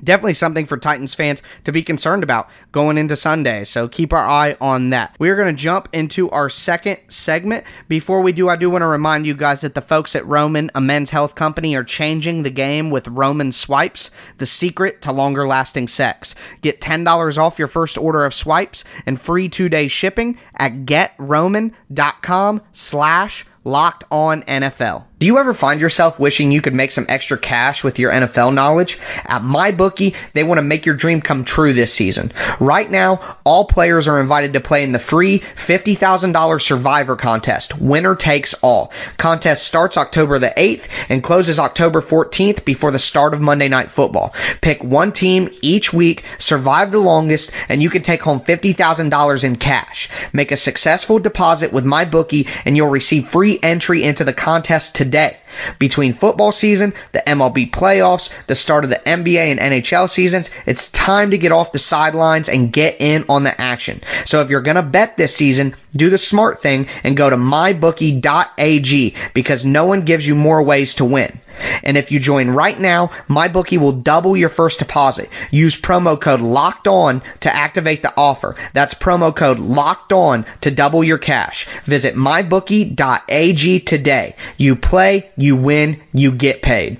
definitely 0.03 0.33
something 0.33 0.65
for 0.65 0.77
Titans 0.77 1.13
fans 1.13 1.41
to 1.63 1.71
be 1.71 1.83
concerned 1.83 2.23
about 2.23 2.49
going 2.71 2.97
into 2.97 3.15
Sunday. 3.15 3.63
So 3.63 3.87
keep 3.87 4.13
our 4.13 4.27
eye 4.27 4.55
on 4.59 4.89
that. 4.89 5.15
We're 5.19 5.35
going 5.35 5.55
to 5.55 5.61
jump 5.61 5.89
into 5.93 6.29
our 6.31 6.49
second 6.49 6.97
segment. 7.09 7.65
Before 7.87 8.21
we 8.21 8.31
do, 8.31 8.49
I 8.49 8.55
do 8.55 8.69
want 8.69 8.81
to 8.81 8.87
remind 8.87 9.25
you 9.25 9.33
guys 9.33 9.61
that 9.61 9.75
the 9.75 9.81
folks 9.81 10.15
at 10.15 10.25
Roman, 10.25 10.71
a 10.75 10.81
men's 10.81 11.11
health 11.11 11.35
company, 11.35 11.75
are 11.75 11.83
changing 11.83 12.43
the 12.43 12.49
game 12.49 12.89
with 12.89 13.07
Roman 13.07 13.51
Swipes, 13.51 14.11
the 14.37 14.45
secret 14.45 15.01
to 15.01 15.11
longer 15.11 15.47
lasting 15.47 15.87
sex. 15.87 16.35
Get 16.61 16.81
$10 16.81 17.37
off 17.37 17.59
your 17.59 17.67
first 17.67 17.97
order 17.97 18.25
of 18.25 18.33
swipes 18.33 18.83
and 19.05 19.19
free 19.19 19.49
two-day 19.49 19.87
shipping 19.87 20.37
at 20.55 20.85
getroman.com 20.85 22.61
slash 22.71 23.45
locked 23.63 24.03
on 24.11 24.43
NFL. 24.43 25.05
Do 25.23 25.27
you 25.27 25.37
ever 25.37 25.53
find 25.53 25.79
yourself 25.79 26.19
wishing 26.19 26.51
you 26.51 26.59
could 26.59 26.73
make 26.73 26.91
some 26.91 27.05
extra 27.07 27.37
cash 27.37 27.81
with 27.81 27.97
your 27.97 28.11
NFL 28.11 28.53
knowledge? 28.53 28.99
At 29.23 29.41
MyBookie, 29.41 30.15
they 30.33 30.43
want 30.43 30.57
to 30.57 30.63
make 30.63 30.85
your 30.85 30.95
dream 30.95 31.21
come 31.21 31.45
true 31.45 31.71
this 31.71 31.93
season. 31.93 32.33
Right 32.59 32.91
now, 32.91 33.37
all 33.45 33.63
players 33.63 34.09
are 34.09 34.19
invited 34.19 34.51
to 34.51 34.59
play 34.59 34.83
in 34.83 34.91
the 34.91 34.99
free 34.99 35.39
$50,000 35.39 36.61
Survivor 36.61 37.15
contest. 37.15 37.79
Winner 37.79 38.15
takes 38.15 38.53
all. 38.55 38.91
Contest 39.15 39.65
starts 39.65 39.95
October 39.95 40.39
the 40.39 40.51
8th 40.57 40.89
and 41.07 41.23
closes 41.23 41.57
October 41.57 42.01
14th 42.01 42.65
before 42.65 42.91
the 42.91 42.99
start 42.99 43.33
of 43.33 43.39
Monday 43.39 43.69
Night 43.69 43.91
Football. 43.91 44.33
Pick 44.59 44.83
one 44.83 45.13
team 45.13 45.49
each 45.61 45.93
week, 45.93 46.25
survive 46.37 46.91
the 46.91 46.99
longest, 46.99 47.53
and 47.69 47.81
you 47.81 47.89
can 47.89 48.01
take 48.01 48.21
home 48.21 48.41
$50,000 48.41 49.43
in 49.45 49.55
cash. 49.55 50.09
Make 50.33 50.51
a 50.51 50.57
successful 50.57 51.19
deposit 51.19 51.71
with 51.71 51.85
MyBookie 51.85 52.49
and 52.65 52.75
you'll 52.75 52.89
receive 52.89 53.29
free 53.29 53.57
entry 53.63 54.03
into 54.03 54.25
the 54.25 54.33
contest 54.33 54.95
today 54.97 55.12
today. 55.13 55.42
Between 55.79 56.13
football 56.13 56.51
season, 56.51 56.93
the 57.11 57.23
MLB 57.25 57.71
playoffs, 57.71 58.31
the 58.45 58.55
start 58.55 58.83
of 58.83 58.89
the 58.89 59.01
NBA 59.05 59.57
and 59.57 59.59
NHL 59.59 60.09
seasons, 60.09 60.49
it's 60.65 60.91
time 60.91 61.31
to 61.31 61.37
get 61.37 61.51
off 61.51 61.71
the 61.71 61.79
sidelines 61.79 62.49
and 62.49 62.71
get 62.71 62.97
in 62.99 63.25
on 63.29 63.43
the 63.43 63.61
action. 63.61 64.01
So 64.25 64.41
if 64.41 64.49
you're 64.49 64.61
going 64.61 64.75
to 64.75 64.83
bet 64.83 65.17
this 65.17 65.35
season, 65.35 65.75
do 65.91 66.09
the 66.09 66.17
smart 66.17 66.61
thing 66.61 66.87
and 67.03 67.17
go 67.17 67.29
to 67.29 67.37
mybookie.ag 67.37 69.15
because 69.33 69.65
no 69.65 69.85
one 69.85 70.01
gives 70.01 70.25
you 70.25 70.35
more 70.35 70.61
ways 70.63 70.95
to 70.95 71.05
win. 71.05 71.39
And 71.83 71.97
if 71.97 72.11
you 72.11 72.19
join 72.19 72.49
right 72.49 72.79
now, 72.79 73.07
MyBookie 73.29 73.77
will 73.77 73.91
double 73.91 74.35
your 74.35 74.49
first 74.49 74.79
deposit. 74.79 75.29
Use 75.51 75.79
promo 75.79 76.19
code 76.19 76.41
LOCKED 76.41 76.87
ON 76.87 77.21
to 77.41 77.55
activate 77.55 78.01
the 78.01 78.13
offer. 78.15 78.55
That's 78.73 78.93
promo 78.93 79.35
code 79.35 79.59
LOCKED 79.59 80.11
ON 80.11 80.45
to 80.61 80.71
double 80.71 81.03
your 81.03 81.17
cash. 81.17 81.67
Visit 81.83 82.15
mybookie.ag 82.15 83.79
today. 83.81 84.35
You 84.57 84.75
play, 84.75 85.31
win, 85.51 86.01
you 86.13 86.31
get 86.31 86.61
paid. 86.61 86.99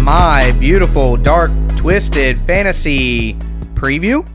My 0.00 0.54
beautiful, 0.60 1.16
dark, 1.16 1.50
twisted 1.76 2.38
fantasy 2.40 3.34
preview 3.74 4.26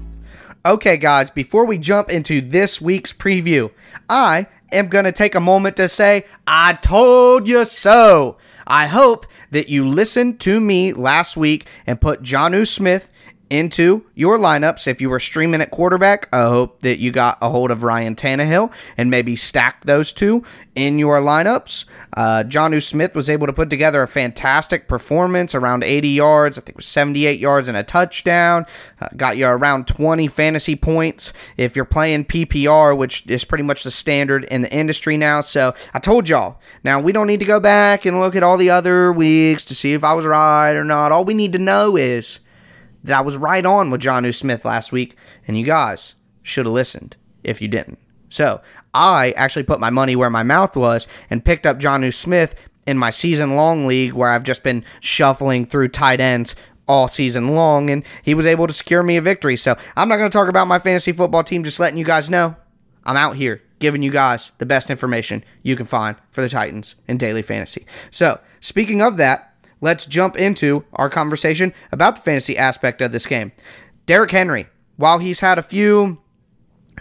Okay, 0.66 0.98
guys, 0.98 1.30
before 1.30 1.64
we 1.64 1.78
jump 1.78 2.10
into 2.10 2.42
this 2.42 2.82
week's 2.82 3.14
preview, 3.14 3.72
I 4.10 4.46
am 4.74 4.88
going 4.88 5.06
to 5.06 5.12
take 5.14 5.34
a 5.34 5.40
moment 5.40 5.78
to 5.78 5.88
say, 5.88 6.26
I 6.46 6.74
told 6.74 7.48
you 7.48 7.64
so. 7.64 8.38
I 8.68 8.88
hope 8.88 9.26
that 9.52 9.70
you 9.70 9.88
listened 9.88 10.42
to 10.42 10.60
me 10.60 10.92
last 10.92 11.38
week 11.38 11.66
and 11.88 12.02
put 12.02 12.22
Jonnu 12.22 12.68
Smith 12.68 13.10
into 13.50 14.06
your 14.16 14.38
lineups. 14.38 14.88
If 14.88 15.02
you 15.02 15.10
were 15.10 15.20
streaming 15.20 15.62
at 15.62 15.72
quarterback, 15.72 16.30
I 16.32 16.44
hope 16.44 16.82
that 16.82 17.00
you 17.00 17.12
got 17.12 17.38
a 17.42 17.50
hold 17.50 17.72
of 17.72 17.84
Ryan 17.84 18.16
Tannehill 18.16 18.72
and 18.98 19.10
maybe 19.10 19.36
stack 19.36 19.86
those 19.86 20.14
two 20.14 20.44
in 20.76 21.00
your 21.00 21.20
lineups. 21.20 21.86
Uh, 22.14 22.44
Jonnu 22.48 22.82
Smith 22.82 23.16
was 23.16 23.30
able 23.30 23.48
to 23.48 23.54
put 23.54 23.70
together 23.70 24.02
a 24.02 24.08
fantastic 24.08 24.88
performance 24.88 25.54
around 25.54 25.84
80 25.84 26.10
yards. 26.10 26.58
I 26.58 26.62
think 26.62 26.70
it 26.70 26.76
was 26.76 26.86
78 26.86 27.40
yards 27.40 27.68
and 27.68 27.78
a 27.78 27.84
touchdown. 27.84 28.66
Uh, 29.02 29.10
got 29.18 29.38
you 29.38 29.48
around 29.48 29.88
20 29.88 30.28
fantasy 30.28 30.76
points 30.76 31.34
if 31.58 31.76
you're 31.76 31.86
playing 31.86 32.26
PPR, 32.26 32.96
which 32.98 33.28
is 33.28 33.44
pretty 33.46 33.64
much 33.64 33.84
the 33.84 33.92
standard 33.92 34.44
in 34.46 34.62
the 34.62 34.74
industry 34.74 35.18
now. 35.18 35.42
So 35.42 35.74
I 35.94 36.00
told 36.00 36.30
y'all. 36.30 36.60
Now 36.84 37.00
we 37.00 37.12
don't 37.12 37.28
need 37.28 37.40
to 37.40 37.46
go 37.46 37.60
back 37.60 38.06
and 38.06 38.20
look 38.20 38.36
at 38.36 38.44
all 38.44 38.58
the 38.58 38.70
other 38.70 39.12
weeks 39.12 39.66
to 39.66 39.76
see 39.76 39.94
if 39.94 40.04
I 40.04 40.14
was 40.14 40.26
right 40.26 40.74
or 40.74 40.84
not. 40.84 41.12
All 41.12 41.26
we 41.26 41.34
need 41.34 41.54
to 41.54 41.60
know 41.60 41.96
is 41.96 42.40
that 43.04 43.18
I 43.18 43.22
was 43.22 43.38
right 43.38 43.66
on 43.66 43.90
with 43.90 44.02
Jonnu 44.02 44.36
Smith 44.36 44.66
last 44.66 44.92
week, 44.92 45.16
and 45.48 45.58
you 45.58 45.66
guys 45.66 46.16
should 46.44 46.66
have 46.66 46.74
listened 46.74 47.16
if 47.44 47.62
you 47.62 47.68
didn't. 47.68 48.00
So 48.30 48.62
I 48.94 49.32
actually 49.32 49.64
put 49.64 49.80
my 49.80 49.90
money 49.90 50.16
where 50.16 50.30
my 50.30 50.44
mouth 50.44 50.76
was 50.76 51.08
and 51.30 51.44
picked 51.44 51.66
up 51.66 51.80
Jonnu 51.80 52.14
Smith 52.14 52.56
in 52.86 52.98
my 52.98 53.10
season 53.10 53.56
long 53.56 53.88
league 53.88 54.14
where 54.14 54.30
I've 54.30 54.44
just 54.44 54.64
been 54.64 54.84
shuffling 55.00 55.66
through 55.66 55.90
tight 55.90 56.20
ends 56.20 56.56
all 56.88 57.08
season 57.08 57.56
long, 57.56 57.90
and 57.90 58.04
he 58.24 58.34
was 58.34 58.46
able 58.46 58.68
to 58.68 58.74
secure 58.74 59.04
me 59.04 59.18
a 59.18 59.22
victory. 59.22 59.56
So 59.56 59.78
I'm 59.96 60.10
not 60.10 60.18
going 60.18 60.30
to 60.30 60.36
talk 60.36 60.50
about 60.50 60.68
my 60.68 60.80
fantasy 60.80 61.12
football 61.12 61.44
team, 61.44 61.64
just 61.64 61.80
letting 61.80 62.00
you 62.00 62.06
guys 62.06 62.30
know 62.30 62.56
I'm 63.06 63.18
out 63.18 63.36
here 63.36 63.62
giving 63.80 64.04
you 64.04 64.12
guys 64.12 64.52
the 64.58 64.66
best 64.66 64.90
information 64.90 65.44
you 65.64 65.76
can 65.76 65.86
find 65.86 66.16
for 66.32 66.42
the 66.42 66.50
Titans 66.50 66.96
in 67.08 67.18
daily 67.18 67.42
fantasy. 67.42 67.86
So, 68.12 68.40
speaking 68.60 69.02
of 69.02 69.18
that, 69.18 69.49
let's 69.82 70.06
jump 70.06 70.38
into 70.38 70.84
our 70.94 71.10
conversation 71.10 71.74
about 71.92 72.16
the 72.16 72.22
fantasy 72.22 72.58
aspect 72.58 73.02
of 73.02 73.12
this 73.12 73.26
game. 73.26 73.52
Derrick 74.06 74.32
Henry, 74.32 74.68
while 74.98 75.20
he's 75.20 75.40
had 75.40 75.58
a 75.58 75.64
few 75.64 76.20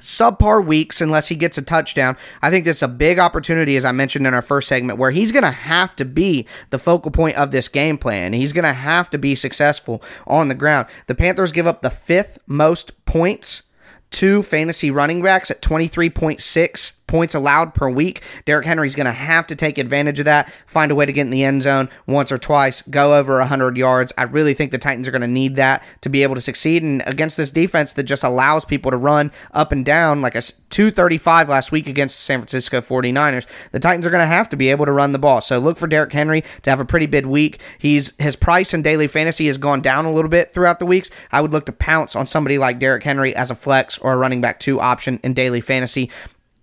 subpar 0.00 0.64
weeks 0.64 1.00
unless 1.00 1.28
he 1.28 1.34
gets 1.34 1.58
a 1.58 1.62
touchdown. 1.62 2.16
I 2.42 2.50
think 2.50 2.64
this 2.64 2.78
is 2.78 2.82
a 2.82 2.88
big 2.88 3.18
opportunity, 3.18 3.76
as 3.76 3.84
I 3.84 3.92
mentioned 3.92 4.26
in 4.26 4.34
our 4.34 4.42
first 4.42 4.68
segment, 4.68 4.98
where 4.98 5.10
he's 5.10 5.32
going 5.32 5.44
to 5.44 5.50
have 5.50 5.96
to 5.96 6.04
be 6.04 6.46
the 6.70 6.78
focal 6.78 7.10
point 7.10 7.36
of 7.36 7.50
this 7.50 7.68
game 7.68 7.98
plan. 7.98 8.32
He's 8.32 8.52
going 8.52 8.64
to 8.64 8.72
have 8.72 9.10
to 9.10 9.18
be 9.18 9.34
successful 9.34 10.02
on 10.26 10.48
the 10.48 10.54
ground. 10.54 10.86
The 11.06 11.14
Panthers 11.14 11.52
give 11.52 11.66
up 11.66 11.82
the 11.82 11.90
fifth 11.90 12.38
most 12.46 13.04
points 13.04 13.62
to 14.10 14.42
fantasy 14.42 14.90
running 14.90 15.22
backs 15.22 15.50
at 15.50 15.62
23.6 15.62 16.92
points 17.08 17.34
allowed 17.34 17.74
per 17.74 17.90
week. 17.90 18.22
Derrick 18.44 18.66
Henry's 18.66 18.94
going 18.94 19.06
to 19.06 19.12
have 19.12 19.46
to 19.48 19.56
take 19.56 19.78
advantage 19.78 20.20
of 20.20 20.26
that, 20.26 20.52
find 20.66 20.92
a 20.92 20.94
way 20.94 21.06
to 21.06 21.12
get 21.12 21.22
in 21.22 21.30
the 21.30 21.42
end 21.42 21.62
zone 21.62 21.88
once 22.06 22.30
or 22.30 22.38
twice, 22.38 22.82
go 22.82 23.18
over 23.18 23.38
100 23.38 23.76
yards. 23.76 24.12
I 24.16 24.24
really 24.24 24.54
think 24.54 24.70
the 24.70 24.78
Titans 24.78 25.08
are 25.08 25.10
going 25.10 25.22
to 25.22 25.26
need 25.26 25.56
that 25.56 25.82
to 26.02 26.08
be 26.08 26.22
able 26.22 26.36
to 26.36 26.40
succeed. 26.40 26.82
And 26.82 27.02
against 27.06 27.36
this 27.36 27.50
defense 27.50 27.94
that 27.94 28.04
just 28.04 28.22
allows 28.22 28.64
people 28.64 28.90
to 28.90 28.96
run 28.96 29.32
up 29.52 29.72
and 29.72 29.84
down, 29.84 30.22
like 30.22 30.34
a 30.34 30.42
235 30.70 31.48
last 31.48 31.72
week 31.72 31.88
against 31.88 32.16
the 32.16 32.22
San 32.22 32.40
Francisco 32.40 32.80
49ers, 32.80 33.46
the 33.72 33.80
Titans 33.80 34.06
are 34.06 34.10
going 34.10 34.22
to 34.22 34.26
have 34.26 34.48
to 34.50 34.56
be 34.56 34.70
able 34.70 34.86
to 34.86 34.92
run 34.92 35.12
the 35.12 35.18
ball. 35.18 35.40
So 35.40 35.58
look 35.58 35.78
for 35.78 35.86
Derrick 35.86 36.12
Henry 36.12 36.44
to 36.62 36.70
have 36.70 36.80
a 36.80 36.84
pretty 36.84 37.06
big 37.06 37.26
week. 37.26 37.60
He's 37.78 38.14
his 38.18 38.36
price 38.36 38.74
in 38.74 38.82
daily 38.82 39.06
fantasy 39.06 39.46
has 39.46 39.58
gone 39.58 39.80
down 39.80 40.04
a 40.04 40.12
little 40.12 40.30
bit 40.30 40.50
throughout 40.50 40.78
the 40.78 40.86
weeks. 40.86 41.10
I 41.32 41.40
would 41.40 41.52
look 41.52 41.66
to 41.66 41.72
pounce 41.72 42.14
on 42.14 42.26
somebody 42.26 42.58
like 42.58 42.78
Derrick 42.78 43.02
Henry 43.02 43.34
as 43.34 43.50
a 43.50 43.54
flex 43.54 43.98
or 43.98 44.12
a 44.12 44.16
running 44.16 44.40
back 44.40 44.60
two 44.60 44.80
option 44.80 45.20
in 45.22 45.34
daily 45.34 45.60
fantasy 45.60 46.10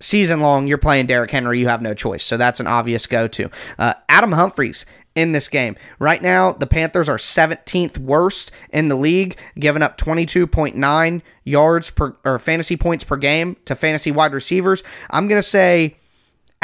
season 0.06 0.40
long, 0.40 0.68
you're 0.68 0.78
playing 0.78 1.08
Derrick 1.08 1.32
Henry. 1.32 1.60
You 1.60 1.68
have 1.68 1.82
no 1.82 1.94
choice. 1.94 2.24
So 2.24 2.38
that's 2.38 2.60
an 2.60 2.68
obvious 2.68 3.08
go 3.08 3.28
to. 3.28 3.50
Uh, 3.78 3.94
Adam 4.08 4.32
Humphries 4.32 4.86
in 5.16 5.32
this 5.32 5.48
game. 5.48 5.76
Right 5.98 6.22
now, 6.22 6.52
the 6.52 6.68
Panthers 6.68 7.10
are 7.10 7.18
17th 7.18 7.98
worst 7.98 8.52
in 8.70 8.90
the 8.90 8.96
league, 8.96 9.38
giving 9.58 9.82
up 9.82 9.98
22.9 9.98 11.22
yards 11.44 11.90
per 11.90 12.16
or 12.24 12.38
fantasy 12.38 12.78
points 12.78 13.04
per 13.04 13.18
game 13.18 13.56
to 13.66 13.76
fantasy 13.76 14.12
wide 14.12 14.34
receivers. 14.34 14.84
I'm 15.10 15.28
going 15.28 15.40
to 15.40 15.48
say 15.48 15.96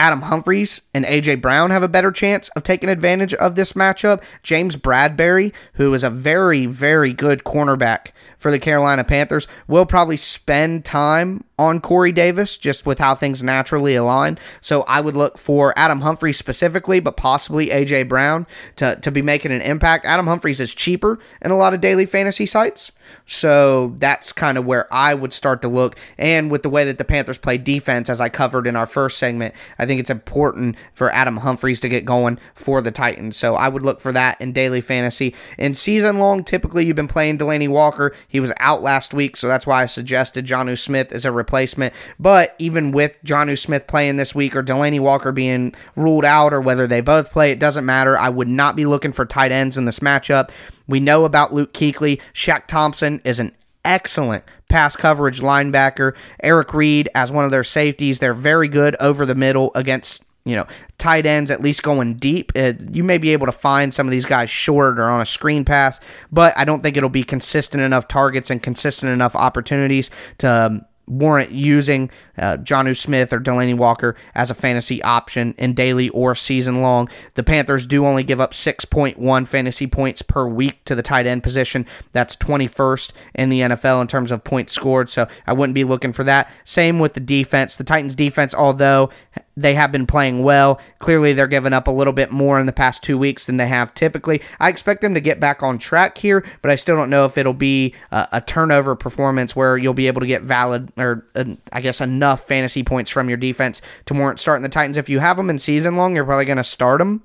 Adam 0.01 0.23
Humphries 0.23 0.81
and 0.95 1.05
AJ 1.05 1.41
Brown 1.41 1.69
have 1.69 1.83
a 1.83 1.87
better 1.87 2.11
chance 2.11 2.49
of 2.49 2.63
taking 2.63 2.89
advantage 2.89 3.35
of 3.35 3.53
this 3.53 3.73
matchup. 3.73 4.23
James 4.41 4.75
Bradberry, 4.75 5.53
who 5.73 5.93
is 5.93 6.03
a 6.03 6.09
very, 6.09 6.65
very 6.65 7.13
good 7.13 7.43
cornerback 7.43 8.07
for 8.39 8.49
the 8.49 8.57
Carolina 8.57 9.03
Panthers, 9.03 9.47
will 9.67 9.85
probably 9.85 10.17
spend 10.17 10.85
time 10.85 11.43
on 11.59 11.79
Corey 11.79 12.11
Davis 12.11 12.57
just 12.57 12.83
with 12.87 12.97
how 12.97 13.13
things 13.13 13.43
naturally 13.43 13.93
align. 13.93 14.39
So 14.59 14.81
I 14.87 15.01
would 15.01 15.15
look 15.15 15.37
for 15.37 15.71
Adam 15.77 16.01
Humphries 16.01 16.39
specifically, 16.39 16.99
but 16.99 17.15
possibly 17.15 17.67
AJ 17.67 18.07
Brown 18.07 18.47
to, 18.77 18.95
to 19.03 19.11
be 19.11 19.21
making 19.21 19.51
an 19.51 19.61
impact. 19.61 20.07
Adam 20.07 20.25
Humphries 20.25 20.59
is 20.59 20.73
cheaper 20.73 21.19
in 21.43 21.51
a 21.51 21.57
lot 21.57 21.75
of 21.75 21.81
daily 21.81 22.07
fantasy 22.07 22.47
sites. 22.47 22.91
So 23.25 23.93
that's 23.97 24.31
kind 24.31 24.57
of 24.57 24.65
where 24.65 24.91
I 24.93 25.13
would 25.13 25.33
start 25.33 25.61
to 25.61 25.67
look. 25.67 25.95
And 26.17 26.51
with 26.51 26.63
the 26.63 26.69
way 26.69 26.85
that 26.85 26.97
the 26.97 27.05
Panthers 27.05 27.37
play 27.37 27.57
defense, 27.57 28.09
as 28.09 28.21
I 28.21 28.29
covered 28.29 28.67
in 28.67 28.75
our 28.75 28.85
first 28.85 29.17
segment, 29.17 29.55
I 29.79 29.85
think 29.85 29.99
it's 29.99 30.09
important 30.09 30.75
for 30.93 31.11
Adam 31.11 31.37
Humphries 31.37 31.79
to 31.81 31.89
get 31.89 32.05
going 32.05 32.39
for 32.53 32.81
the 32.81 32.91
Titans. 32.91 33.37
So 33.37 33.55
I 33.55 33.69
would 33.69 33.83
look 33.83 34.01
for 34.01 34.11
that 34.11 34.39
in 34.41 34.53
daily 34.53 34.81
fantasy. 34.81 35.35
In 35.57 35.73
season 35.73 36.19
long, 36.19 36.43
typically 36.43 36.85
you've 36.85 36.95
been 36.95 37.07
playing 37.07 37.37
Delanie 37.37 37.69
Walker. 37.69 38.13
He 38.27 38.39
was 38.39 38.53
out 38.59 38.81
last 38.81 39.13
week, 39.13 39.37
so 39.37 39.47
that's 39.47 39.67
why 39.67 39.83
I 39.83 39.85
suggested 39.85 40.45
Jonnu 40.45 40.77
Smith 40.77 41.11
as 41.11 41.25
a 41.25 41.31
replacement. 41.31 41.93
But 42.19 42.55
even 42.59 42.91
with 42.91 43.13
Jonnu 43.23 43.57
Smith 43.57 43.87
playing 43.87 44.17
this 44.17 44.35
week 44.35 44.55
or 44.55 44.63
Delanie 44.63 44.99
Walker 44.99 45.31
being 45.31 45.73
ruled 45.95 46.25
out 46.25 46.53
or 46.53 46.61
whether 46.61 46.87
they 46.87 47.01
both 47.01 47.31
play, 47.31 47.51
it 47.51 47.59
doesn't 47.59 47.85
matter. 47.85 48.17
I 48.17 48.29
would 48.29 48.47
not 48.47 48.75
be 48.75 48.85
looking 48.85 49.11
for 49.11 49.25
tight 49.25 49.51
ends 49.51 49.77
in 49.77 49.85
this 49.85 49.99
matchup. 49.99 50.51
We 50.87 50.99
know 50.99 51.25
about 51.25 51.53
Luke 51.53 51.73
Kuechly. 51.73 52.21
Shaq 52.33 52.67
Thompson 52.67 53.21
is 53.23 53.39
an 53.39 53.53
excellent 53.85 54.43
pass 54.69 54.95
coverage 54.95 55.41
linebacker. 55.41 56.15
Eric 56.41 56.73
Reid 56.73 57.09
as 57.15 57.31
one 57.31 57.45
of 57.45 57.51
their 57.51 57.63
safeties. 57.63 58.19
They're 58.19 58.33
very 58.33 58.67
good 58.67 58.95
over 58.99 59.25
the 59.25 59.35
middle 59.35 59.71
against 59.75 60.23
you 60.43 60.55
know 60.55 60.65
tight 60.97 61.25
ends 61.25 61.51
at 61.51 61.61
least 61.61 61.83
going 61.83 62.15
deep. 62.15 62.51
Uh, 62.55 62.73
you 62.91 63.03
may 63.03 63.17
be 63.17 63.31
able 63.31 63.45
to 63.45 63.51
find 63.51 63.93
some 63.93 64.07
of 64.07 64.11
these 64.11 64.25
guys 64.25 64.49
short 64.49 64.99
or 64.99 65.03
on 65.03 65.21
a 65.21 65.25
screen 65.25 65.65
pass, 65.65 65.99
but 66.31 66.57
I 66.57 66.65
don't 66.65 66.81
think 66.81 66.97
it'll 66.97 67.09
be 67.09 67.23
consistent 67.23 67.83
enough 67.83 68.07
targets 68.07 68.49
and 68.49 68.61
consistent 68.61 69.11
enough 69.11 69.35
opportunities 69.35 70.09
to. 70.39 70.49
Um, 70.49 70.85
warrant 71.11 71.51
using 71.51 72.09
uh, 72.37 72.57
Jonnu 72.57 72.95
Smith 72.95 73.33
or 73.33 73.39
Delanie 73.39 73.77
Walker 73.77 74.15
as 74.33 74.49
a 74.49 74.55
fantasy 74.55 75.03
option 75.03 75.53
in 75.57 75.73
daily 75.73 76.09
or 76.09 76.35
season 76.35 76.81
long. 76.81 77.09
The 77.35 77.43
Panthers 77.43 77.85
do 77.85 78.05
only 78.05 78.23
give 78.23 78.39
up 78.39 78.53
6.1 78.53 79.47
fantasy 79.47 79.87
points 79.87 80.21
per 80.21 80.47
week 80.47 80.83
to 80.85 80.95
the 80.95 81.03
tight 81.03 81.27
end 81.27 81.43
position. 81.43 81.85
That's 82.13 82.35
21st 82.37 83.11
in 83.35 83.49
the 83.49 83.61
NFL 83.61 84.01
in 84.01 84.07
terms 84.07 84.31
of 84.31 84.43
points 84.43 84.73
scored, 84.73 85.09
so 85.09 85.27
I 85.45 85.53
wouldn't 85.53 85.75
be 85.75 85.83
looking 85.83 86.13
for 86.13 86.23
that. 86.23 86.51
Same 86.63 86.99
with 86.99 87.13
the 87.13 87.19
defense. 87.19 87.75
The 87.75 87.83
Titans 87.83 88.15
defense, 88.15 88.55
although 88.55 89.09
they 89.57 89.73
have 89.73 89.91
been 89.91 90.07
playing 90.07 90.43
well. 90.43 90.79
Clearly, 90.99 91.33
they're 91.33 91.47
giving 91.47 91.73
up 91.73 91.87
a 91.87 91.91
little 91.91 92.13
bit 92.13 92.31
more 92.31 92.59
in 92.59 92.65
the 92.65 92.73
past 92.73 93.03
two 93.03 93.17
weeks 93.17 93.45
than 93.45 93.57
they 93.57 93.67
have 93.67 93.93
typically. 93.93 94.41
I 94.59 94.69
expect 94.69 95.01
them 95.01 95.13
to 95.13 95.21
get 95.21 95.39
back 95.39 95.63
on 95.63 95.77
track 95.77 96.17
here, 96.17 96.45
but 96.61 96.71
I 96.71 96.75
still 96.75 96.95
don't 96.95 97.09
know 97.09 97.25
if 97.25 97.37
it'll 97.37 97.53
be 97.53 97.93
a, 98.11 98.27
a 98.33 98.41
turnover 98.41 98.95
performance 98.95 99.55
where 99.55 99.77
you'll 99.77 99.93
be 99.93 100.07
able 100.07 100.21
to 100.21 100.27
get 100.27 100.41
valid 100.41 100.91
or 100.97 101.25
uh, 101.35 101.45
I 101.71 101.81
guess 101.81 102.01
enough 102.01 102.47
fantasy 102.47 102.83
points 102.83 103.11
from 103.11 103.27
your 103.27 103.37
defense 103.37 103.81
to 104.05 104.13
warrant 104.13 104.39
starting 104.39 104.63
the 104.63 104.69
Titans. 104.69 104.97
If 104.97 105.09
you 105.09 105.19
have 105.19 105.37
them 105.37 105.49
in 105.49 105.57
season 105.57 105.97
long, 105.97 106.15
you're 106.15 106.25
probably 106.25 106.45
going 106.45 106.57
to 106.57 106.63
start 106.63 106.99
them 106.99 107.23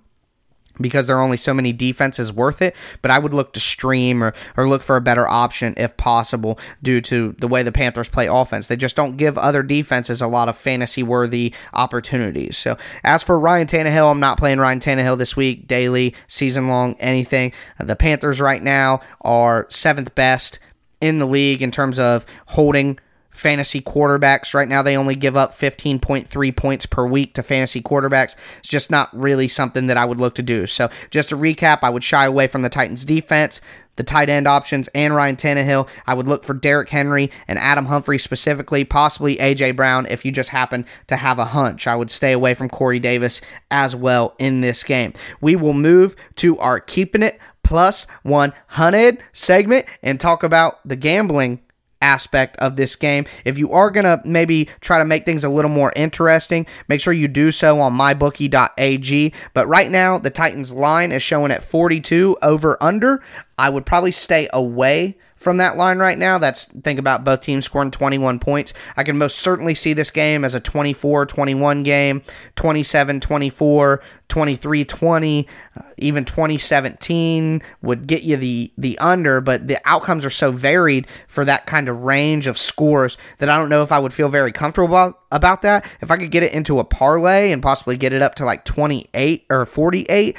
because 0.80 1.06
there 1.06 1.16
are 1.16 1.22
only 1.22 1.36
so 1.36 1.54
many 1.54 1.72
defenses 1.72 2.32
worth 2.32 2.62
it. 2.62 2.76
But 3.02 3.10
I 3.10 3.18
would 3.18 3.34
look 3.34 3.52
to 3.54 3.60
stream 3.60 4.22
or, 4.22 4.34
or 4.56 4.68
look 4.68 4.82
for 4.82 4.96
a 4.96 5.00
better 5.00 5.26
option 5.28 5.74
if 5.76 5.96
possible 5.96 6.58
due 6.82 7.00
to 7.02 7.34
the 7.38 7.48
way 7.48 7.62
the 7.62 7.72
Panthers 7.72 8.08
play 8.08 8.26
offense. 8.26 8.68
They 8.68 8.76
just 8.76 8.96
don't 8.96 9.16
give 9.16 9.38
other 9.38 9.62
defenses 9.62 10.22
a 10.22 10.26
lot 10.26 10.48
of 10.48 10.56
fantasy 10.56 11.02
worthy 11.02 11.54
opportunities. 11.72 12.56
So 12.56 12.76
as 13.04 13.22
for 13.22 13.38
Ryan 13.38 13.66
Tannehill, 13.66 14.10
I'm 14.10 14.20
not 14.20 14.38
playing 14.38 14.58
Ryan 14.58 14.80
Tannehill 14.80 15.18
this 15.18 15.36
week, 15.36 15.66
daily, 15.66 16.14
season 16.26 16.68
long, 16.68 16.96
anything. 16.98 17.52
The 17.78 17.96
Panthers 17.96 18.40
right 18.40 18.62
now 18.62 19.00
are 19.20 19.66
seventh 19.70 20.14
best 20.14 20.58
in 21.00 21.18
the 21.18 21.26
league 21.26 21.62
in 21.62 21.70
terms 21.70 21.98
of 21.98 22.26
holding 22.46 22.98
fantasy 23.36 23.80
quarterbacks. 23.80 24.54
Right 24.54 24.68
now, 24.68 24.82
they 24.82 24.96
only 24.96 25.14
give 25.14 25.36
up 25.36 25.52
15.3 25.52 26.56
points 26.56 26.86
per 26.86 27.06
week 27.06 27.34
to 27.34 27.42
fantasy 27.42 27.82
quarterbacks. 27.82 28.36
It's 28.58 28.68
just 28.68 28.90
not 28.90 29.08
really 29.16 29.48
something 29.48 29.86
that 29.86 29.96
I 29.96 30.04
would 30.04 30.20
look 30.20 30.34
to 30.36 30.42
do. 30.42 30.66
So, 30.66 30.90
just 31.10 31.28
to 31.28 31.36
recap, 31.36 31.80
I 31.82 31.90
would 31.90 32.04
shy 32.04 32.24
away 32.24 32.46
from 32.46 32.62
the 32.62 32.68
Titans' 32.68 33.04
defense, 33.04 33.60
the 33.96 34.02
tight 34.02 34.28
end 34.28 34.46
options, 34.46 34.88
and 34.94 35.14
Ryan 35.14 35.36
Tannehill. 35.36 35.88
I 36.06 36.14
would 36.14 36.26
look 36.26 36.44
for 36.44 36.54
Derrick 36.54 36.88
Henry 36.88 37.30
and 37.48 37.58
Adam 37.58 37.86
Humphrey 37.86 38.18
specifically, 38.18 38.84
possibly 38.84 39.38
A.J. 39.38 39.72
Brown 39.72 40.06
if 40.06 40.24
you 40.24 40.32
just 40.32 40.50
happen 40.50 40.86
to 41.08 41.16
have 41.16 41.38
a 41.38 41.46
hunch. 41.46 41.86
I 41.86 41.96
would 41.96 42.10
stay 42.10 42.32
away 42.32 42.54
from 42.54 42.68
Corey 42.68 43.00
Davis 43.00 43.40
as 43.70 43.94
well 43.94 44.34
in 44.38 44.60
this 44.60 44.82
game. 44.82 45.12
We 45.40 45.56
will 45.56 45.74
move 45.74 46.16
to 46.36 46.58
our 46.58 46.80
Keeping 46.80 47.22
It 47.22 47.38
Plus 47.62 48.06
100 48.22 49.18
segment 49.32 49.86
and 50.00 50.20
talk 50.20 50.44
about 50.44 50.86
the 50.86 50.94
gambling 50.94 51.60
aspect 52.06 52.56
of 52.58 52.76
this 52.76 52.94
game. 52.94 53.26
If 53.44 53.58
you 53.58 53.72
are 53.72 53.90
going 53.90 54.04
to 54.04 54.22
maybe 54.24 54.68
try 54.80 54.98
to 54.98 55.04
make 55.04 55.24
things 55.24 55.42
a 55.42 55.48
little 55.48 55.70
more 55.70 55.92
interesting, 55.96 56.64
make 56.86 57.00
sure 57.00 57.12
you 57.12 57.26
do 57.26 57.50
so 57.50 57.80
on 57.80 57.92
mybookie.ag. 57.94 59.32
But 59.52 59.66
right 59.66 59.90
now, 59.90 60.18
the 60.18 60.30
Titans 60.30 60.72
line 60.72 61.10
is 61.10 61.22
showing 61.22 61.50
at 61.50 61.64
42 61.64 62.38
over 62.42 62.80
under. 62.80 63.22
I 63.58 63.70
would 63.70 63.84
probably 63.84 64.12
stay 64.12 64.48
away 64.52 65.16
from 65.46 65.58
that 65.58 65.76
line 65.76 65.98
right 65.98 66.18
now. 66.18 66.38
That's 66.38 66.64
think 66.64 66.98
about 66.98 67.22
both 67.22 67.38
teams 67.38 67.66
scoring 67.66 67.92
21 67.92 68.40
points. 68.40 68.74
I 68.96 69.04
can 69.04 69.16
most 69.16 69.38
certainly 69.38 69.74
see 69.74 69.92
this 69.92 70.10
game 70.10 70.44
as 70.44 70.56
a 70.56 70.60
24 70.60 71.24
21 71.24 71.84
game, 71.84 72.22
27 72.56 73.20
24, 73.20 74.02
23 74.26 74.84
20, 74.84 75.48
uh, 75.76 75.82
even 75.98 76.24
2017 76.24 77.62
would 77.80 78.08
get 78.08 78.24
you 78.24 78.36
the, 78.36 78.72
the 78.76 78.98
under, 78.98 79.40
but 79.40 79.68
the 79.68 79.80
outcomes 79.84 80.24
are 80.24 80.30
so 80.30 80.50
varied 80.50 81.06
for 81.28 81.44
that 81.44 81.66
kind 81.66 81.88
of 81.88 82.02
range 82.02 82.48
of 82.48 82.58
scores 82.58 83.16
that 83.38 83.48
I 83.48 83.56
don't 83.56 83.68
know 83.68 83.84
if 83.84 83.92
I 83.92 84.00
would 84.00 84.12
feel 84.12 84.28
very 84.28 84.50
comfortable 84.50 84.88
about, 84.88 85.20
about 85.30 85.62
that. 85.62 85.84
If 86.00 86.10
I 86.10 86.16
could 86.16 86.32
get 86.32 86.42
it 86.42 86.54
into 86.54 86.80
a 86.80 86.84
parlay 86.84 87.52
and 87.52 87.62
possibly 87.62 87.96
get 87.96 88.12
it 88.12 88.20
up 88.20 88.34
to 88.34 88.44
like 88.44 88.64
28 88.64 89.46
or 89.48 89.64
48, 89.64 90.36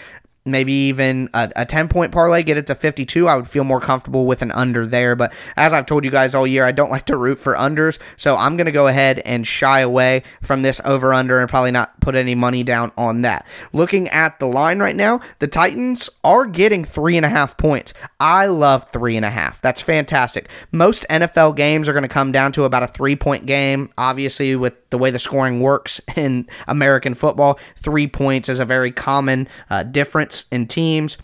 maybe 0.47 0.73
even 0.73 1.29
a, 1.33 1.51
a 1.55 1.65
10 1.65 1.87
point 1.87 2.11
parlay, 2.11 2.43
get 2.43 2.57
it 2.57 2.67
to 2.67 2.75
52, 2.75 3.27
I 3.27 3.35
would 3.35 3.47
feel 3.47 3.63
more 3.63 3.81
comfortable 3.81 4.25
with 4.25 4.41
an 4.41 4.51
under 4.51 4.85
there. 4.85 5.15
But 5.15 5.33
as 5.55 5.73
I've 5.73 5.85
told 5.85 6.05
you 6.05 6.11
guys 6.11 6.33
all 6.33 6.47
year, 6.47 6.63
I 6.63 6.71
don't 6.71 6.91
like 6.91 7.05
to 7.07 7.17
root 7.17 7.39
for 7.39 7.55
unders. 7.55 7.99
So 8.15 8.35
I'm 8.35 8.57
going 8.57 8.65
to 8.65 8.71
go 8.71 8.87
ahead 8.87 9.19
and 9.19 9.45
shy 9.45 9.81
away 9.81 10.23
from 10.41 10.61
this 10.61 10.81
over 10.85 11.13
under 11.13 11.39
and 11.39 11.49
probably 11.49 11.71
not 11.71 11.99
put 11.99 12.15
any 12.15 12.35
money 12.35 12.63
down 12.63 12.91
on 12.97 13.21
that. 13.21 13.45
Looking 13.73 14.07
at 14.09 14.39
the 14.39 14.47
line 14.47 14.79
right 14.79 14.95
now, 14.95 15.21
the 15.39 15.47
Titans 15.47 16.09
are 16.23 16.45
getting 16.45 16.83
three 16.83 17.17
and 17.17 17.25
a 17.25 17.29
half 17.29 17.57
points. 17.57 17.93
I 18.19 18.47
love 18.47 18.89
three 18.89 19.15
and 19.15 19.25
a 19.25 19.29
half. 19.29 19.61
That's 19.61 19.81
fantastic. 19.81 20.49
Most 20.71 21.05
NFL 21.09 21.55
games 21.55 21.87
are 21.87 21.93
going 21.93 22.03
to 22.03 22.09
come 22.09 22.31
down 22.31 22.51
to 22.53 22.63
about 22.63 22.83
a 22.83 22.87
three 22.87 23.15
point 23.15 23.45
game. 23.45 23.89
Obviously, 23.97 24.55
with 24.55 24.73
the 24.89 24.97
way 24.97 25.11
the 25.11 25.19
scoring 25.19 25.59
works 25.59 26.01
in 26.15 26.47
American 26.67 27.13
football, 27.13 27.59
three 27.75 28.07
points 28.07 28.49
is 28.49 28.59
a 28.59 28.65
very 28.65 28.91
common 28.91 29.47
uh, 29.69 29.83
difference 29.83 30.36
in 30.51 30.67
teams. 30.67 31.17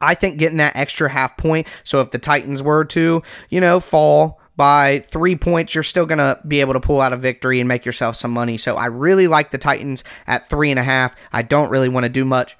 I 0.00 0.14
think 0.14 0.38
getting 0.38 0.58
that 0.58 0.76
extra 0.76 1.08
half 1.08 1.36
point. 1.36 1.66
So 1.84 2.00
if 2.00 2.10
the 2.10 2.18
Titans 2.18 2.62
were 2.62 2.84
to, 2.86 3.22
you 3.50 3.60
know, 3.60 3.78
fall 3.78 4.40
by 4.56 4.98
three 5.06 5.36
points, 5.36 5.74
you're 5.74 5.84
still 5.84 6.06
going 6.06 6.18
to 6.18 6.38
be 6.46 6.60
able 6.60 6.74
to 6.74 6.80
pull 6.80 7.00
out 7.00 7.12
a 7.12 7.16
victory 7.16 7.60
and 7.60 7.68
make 7.68 7.86
yourself 7.86 8.16
some 8.16 8.32
money. 8.32 8.56
So 8.56 8.76
I 8.76 8.86
really 8.86 9.28
like 9.28 9.50
the 9.50 9.58
Titans 9.58 10.04
at 10.26 10.48
three 10.48 10.70
and 10.70 10.78
a 10.78 10.82
half. 10.82 11.14
I 11.32 11.42
don't 11.42 11.70
really 11.70 11.88
want 11.88 12.04
to 12.04 12.10
do 12.10 12.24
much 12.24 12.56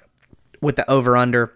with 0.61 0.77
the 0.77 0.89
over 0.89 1.17
under 1.17 1.53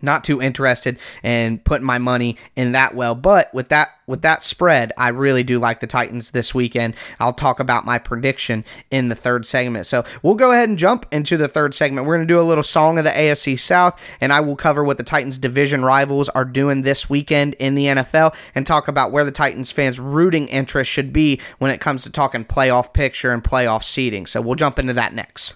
not 0.00 0.24
too 0.24 0.40
interested 0.40 0.98
in 1.22 1.58
putting 1.58 1.86
my 1.86 1.98
money 1.98 2.36
in 2.56 2.72
that 2.72 2.94
well. 2.94 3.14
But 3.14 3.52
with 3.52 3.68
that 3.68 3.90
with 4.06 4.22
that 4.22 4.42
spread, 4.42 4.92
I 4.98 5.08
really 5.08 5.42
do 5.42 5.58
like 5.58 5.80
the 5.80 5.86
Titans 5.86 6.32
this 6.32 6.54
weekend. 6.54 6.94
I'll 7.20 7.32
talk 7.32 7.60
about 7.60 7.84
my 7.84 7.98
prediction 7.98 8.64
in 8.90 9.08
the 9.08 9.14
third 9.14 9.46
segment. 9.46 9.86
So 9.86 10.04
we'll 10.22 10.34
go 10.34 10.52
ahead 10.52 10.68
and 10.68 10.76
jump 10.76 11.06
into 11.12 11.36
the 11.36 11.48
third 11.48 11.74
segment. 11.74 12.06
We're 12.06 12.16
going 12.16 12.26
to 12.26 12.34
do 12.34 12.40
a 12.40 12.42
little 12.42 12.64
song 12.64 12.98
of 12.98 13.04
the 13.04 13.10
AFC 13.10 13.58
South, 13.58 14.00
and 14.20 14.32
I 14.32 14.40
will 14.40 14.56
cover 14.56 14.84
what 14.84 14.98
the 14.98 15.04
Titans 15.04 15.38
division 15.38 15.84
rivals 15.84 16.28
are 16.30 16.44
doing 16.44 16.82
this 16.82 17.08
weekend 17.08 17.54
in 17.54 17.74
the 17.74 17.86
NFL 17.86 18.34
and 18.54 18.66
talk 18.66 18.88
about 18.88 19.12
where 19.12 19.24
the 19.24 19.32
Titans 19.32 19.70
fans' 19.70 20.00
rooting 20.00 20.48
interest 20.48 20.90
should 20.90 21.12
be 21.12 21.40
when 21.58 21.70
it 21.70 21.80
comes 21.80 22.02
to 22.02 22.10
talking 22.10 22.44
playoff 22.44 22.92
picture 22.92 23.32
and 23.32 23.42
playoff 23.42 23.82
seeding. 23.82 24.26
So 24.26 24.40
we'll 24.40 24.56
jump 24.56 24.78
into 24.78 24.92
that 24.94 25.14
next. 25.14 25.54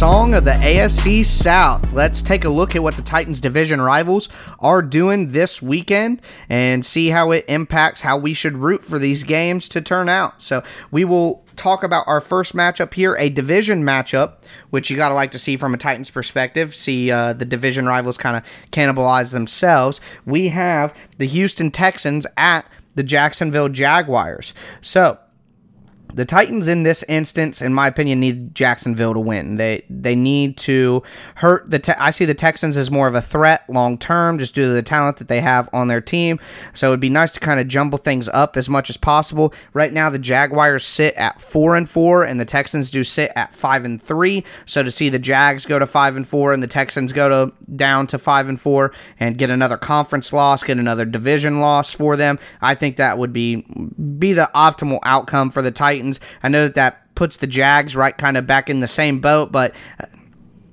Song 0.00 0.32
of 0.32 0.46
the 0.46 0.52
AFC 0.52 1.22
South. 1.22 1.92
Let's 1.92 2.22
take 2.22 2.46
a 2.46 2.48
look 2.48 2.74
at 2.74 2.82
what 2.82 2.96
the 2.96 3.02
Titans 3.02 3.38
division 3.38 3.82
rivals 3.82 4.30
are 4.58 4.80
doing 4.80 5.32
this 5.32 5.60
weekend 5.60 6.22
and 6.48 6.86
see 6.86 7.08
how 7.10 7.32
it 7.32 7.44
impacts 7.48 8.00
how 8.00 8.16
we 8.16 8.32
should 8.32 8.56
root 8.56 8.82
for 8.82 8.98
these 8.98 9.24
games 9.24 9.68
to 9.68 9.82
turn 9.82 10.08
out. 10.08 10.40
So, 10.40 10.62
we 10.90 11.04
will 11.04 11.44
talk 11.54 11.82
about 11.82 12.08
our 12.08 12.22
first 12.22 12.56
matchup 12.56 12.94
here, 12.94 13.14
a 13.16 13.28
division 13.28 13.82
matchup, 13.82 14.42
which 14.70 14.88
you 14.88 14.96
got 14.96 15.10
to 15.10 15.14
like 15.14 15.32
to 15.32 15.38
see 15.38 15.58
from 15.58 15.74
a 15.74 15.76
Titans 15.76 16.10
perspective. 16.10 16.74
See 16.74 17.10
uh, 17.10 17.34
the 17.34 17.44
division 17.44 17.84
rivals 17.84 18.16
kind 18.16 18.38
of 18.38 18.44
cannibalize 18.70 19.32
themselves. 19.32 20.00
We 20.24 20.48
have 20.48 20.98
the 21.18 21.26
Houston 21.26 21.70
Texans 21.70 22.26
at 22.38 22.64
the 22.94 23.02
Jacksonville 23.02 23.68
Jaguars. 23.68 24.54
So, 24.80 25.18
the 26.14 26.24
Titans 26.24 26.68
in 26.68 26.82
this 26.82 27.02
instance, 27.04 27.62
in 27.62 27.74
my 27.74 27.86
opinion, 27.86 28.20
need 28.20 28.54
Jacksonville 28.54 29.14
to 29.14 29.20
win. 29.20 29.56
They 29.56 29.84
they 29.88 30.14
need 30.14 30.56
to 30.58 31.02
hurt 31.36 31.70
the. 31.70 31.78
Te- 31.78 31.92
I 31.92 32.10
see 32.10 32.24
the 32.24 32.34
Texans 32.34 32.76
as 32.76 32.90
more 32.90 33.08
of 33.08 33.14
a 33.14 33.22
threat 33.22 33.68
long 33.68 33.98
term, 33.98 34.38
just 34.38 34.54
due 34.54 34.62
to 34.62 34.68
the 34.68 34.82
talent 34.82 35.18
that 35.18 35.28
they 35.28 35.40
have 35.40 35.68
on 35.72 35.88
their 35.88 36.00
team. 36.00 36.38
So 36.74 36.88
it'd 36.88 37.00
be 37.00 37.08
nice 37.08 37.32
to 37.34 37.40
kind 37.40 37.60
of 37.60 37.68
jumble 37.68 37.98
things 37.98 38.28
up 38.28 38.56
as 38.56 38.68
much 38.68 38.90
as 38.90 38.96
possible. 38.96 39.54
Right 39.72 39.92
now, 39.92 40.10
the 40.10 40.18
Jaguars 40.18 40.84
sit 40.84 41.14
at 41.14 41.40
four 41.40 41.76
and 41.76 41.88
four, 41.88 42.24
and 42.24 42.40
the 42.40 42.44
Texans 42.44 42.90
do 42.90 43.04
sit 43.04 43.30
at 43.36 43.54
five 43.54 43.84
and 43.84 44.02
three. 44.02 44.44
So 44.66 44.82
to 44.82 44.90
see 44.90 45.08
the 45.08 45.18
Jags 45.18 45.66
go 45.66 45.78
to 45.78 45.86
five 45.86 46.16
and 46.16 46.26
four, 46.26 46.52
and 46.52 46.62
the 46.62 46.66
Texans 46.66 47.12
go 47.12 47.28
to 47.28 47.54
down 47.76 48.06
to 48.08 48.18
five 48.18 48.48
and 48.48 48.60
four, 48.60 48.92
and 49.18 49.38
get 49.38 49.50
another 49.50 49.76
conference 49.76 50.32
loss, 50.32 50.62
get 50.62 50.78
another 50.78 51.04
division 51.04 51.60
loss 51.60 51.92
for 51.92 52.16
them, 52.16 52.38
I 52.60 52.74
think 52.74 52.96
that 52.96 53.18
would 53.18 53.32
be 53.32 53.64
be 54.18 54.32
the 54.32 54.50
optimal 54.54 54.98
outcome 55.02 55.50
for 55.50 55.62
the 55.62 55.70
Titans 55.70 55.99
Titans. 56.00 56.20
I 56.42 56.48
know 56.48 56.64
that 56.64 56.74
that 56.74 57.14
puts 57.14 57.36
the 57.36 57.46
Jags 57.46 57.94
right 57.94 58.16
kind 58.16 58.36
of 58.36 58.46
back 58.46 58.70
in 58.70 58.80
the 58.80 58.88
same 58.88 59.20
boat, 59.20 59.52
but 59.52 59.74
uh, 60.00 60.06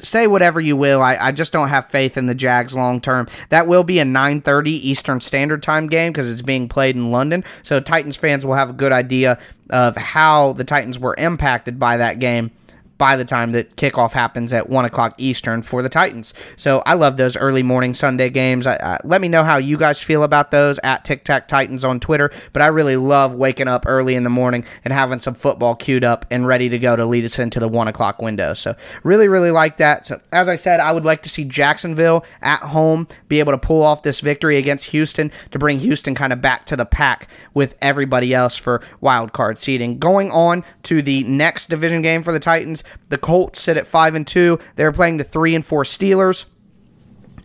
say 0.02 0.28
whatever 0.28 0.62
you 0.62 0.78
will. 0.78 1.02
I, 1.02 1.16
I 1.16 1.32
just 1.32 1.52
don't 1.52 1.70
have 1.70 1.88
faith 1.88 2.18
in 2.18 2.28
the 2.28 2.36
Jags 2.36 2.74
long 2.74 3.02
term. 3.02 3.28
That 3.50 3.68
will 3.68 3.84
be 3.84 4.00
a 4.00 4.06
9:30 4.06 4.68
Eastern 4.68 5.22
Standard 5.22 5.62
Time 5.62 5.88
game 5.88 6.12
because 6.12 6.32
it's 6.32 6.42
being 6.42 6.70
played 6.70 6.96
in 6.96 7.12
London. 7.12 7.44
So 7.64 7.80
Titans 7.80 8.16
fans 8.16 8.46
will 8.46 8.56
have 8.56 8.70
a 8.70 8.74
good 8.74 8.92
idea 8.92 9.40
of 9.70 9.98
how 9.98 10.54
the 10.54 10.64
Titans 10.64 10.98
were 10.98 11.16
impacted 11.18 11.78
by 11.80 11.98
that 11.98 12.20
game 12.20 12.52
by 12.98 13.16
the 13.16 13.26
time 13.26 13.52
that 13.52 13.76
kickoff 13.76 14.12
happens 14.12 14.54
at 14.54 14.70
1 14.70 14.86
o'clock 14.86 15.14
Eastern 15.18 15.62
for 15.62 15.82
the 15.82 15.90
Titans. 15.90 16.34
So 16.56 16.82
I 16.86 16.96
love 16.96 17.18
those 17.18 17.38
early 17.38 17.64
morning 17.64 17.94
Sunday 17.94 18.30
games. 18.30 18.68
I, 18.68 18.76
I, 18.76 18.98
let 19.04 19.22
me 19.22 19.28
know 19.28 19.44
how 19.44 19.58
you 19.58 19.78
guys 19.78 20.02
feel 20.02 20.24
about 20.24 20.52
those 20.52 20.80
at 20.84 21.06
Tic 21.06 21.24
Tac 21.24 21.48
Titans 21.48 21.84
on 21.84 22.00
Twitter. 22.00 22.32
But 22.54 22.62
I 22.62 22.68
really 22.68 22.98
love 22.98 23.36
waking 23.36 23.68
up 23.68 23.86
early 23.88 24.16
in 24.16 24.24
the 24.24 24.30
morning 24.30 24.66
and 24.84 24.94
having 24.94 25.20
some 25.20 25.34
football 25.34 25.76
queued 25.76 26.04
up 26.04 26.26
and 26.32 26.48
ready 26.48 26.70
to 26.70 26.80
go 26.80 26.96
to 26.96 27.06
lead 27.06 27.26
us 27.26 27.40
into 27.40 27.60
the 27.60 27.68
1 27.68 27.88
o'clock 27.88 28.22
window. 28.22 28.54
So 28.54 28.76
really, 29.04 29.28
really 29.28 29.52
like 29.52 29.78
that. 29.78 30.06
So 30.06 30.20
as 30.32 30.50
I 30.50 30.56
said, 30.56 30.80
I 30.80 30.92
would 30.92 31.06
like 31.06 31.24
to 31.24 31.30
see 31.30 31.44
Jacksonville 31.44 32.26
at 32.42 32.60
home 32.60 33.08
be 33.28 33.40
able 33.40 33.54
to 33.54 33.58
pull 33.58 33.84
off 33.84 34.04
this 34.04 34.20
victory 34.20 34.58
against 34.58 34.86
Houston 34.86 35.32
to 35.52 35.60
bring 35.60 35.80
Houston 35.80 36.16
kind 36.16 36.34
of 36.34 36.42
back 36.42 36.66
to 36.68 36.76
the 36.76 36.86
pack 36.86 37.28
with 37.54 37.76
everybody 37.82 38.34
else 38.34 38.56
for 38.56 38.82
wild 39.02 39.34
card 39.34 39.58
seeding. 39.58 40.00
Going 40.00 40.32
on 40.32 40.64
to 40.84 41.02
the 41.02 41.24
next 41.24 41.70
division 41.70 42.02
game 42.02 42.24
for 42.24 42.32
the 42.32 42.40
Titans, 42.40 42.84
the 43.10 43.18
Colts 43.18 43.62
sit 43.62 43.78
at 43.78 43.88
5 43.88 44.16
and 44.16 44.28
2. 44.28 44.60
They're 44.76 44.92
playing 44.92 45.18
the 45.18 45.24
3 45.24 45.56
and 45.56 45.66
4 45.66 45.84
Steelers 45.84 46.46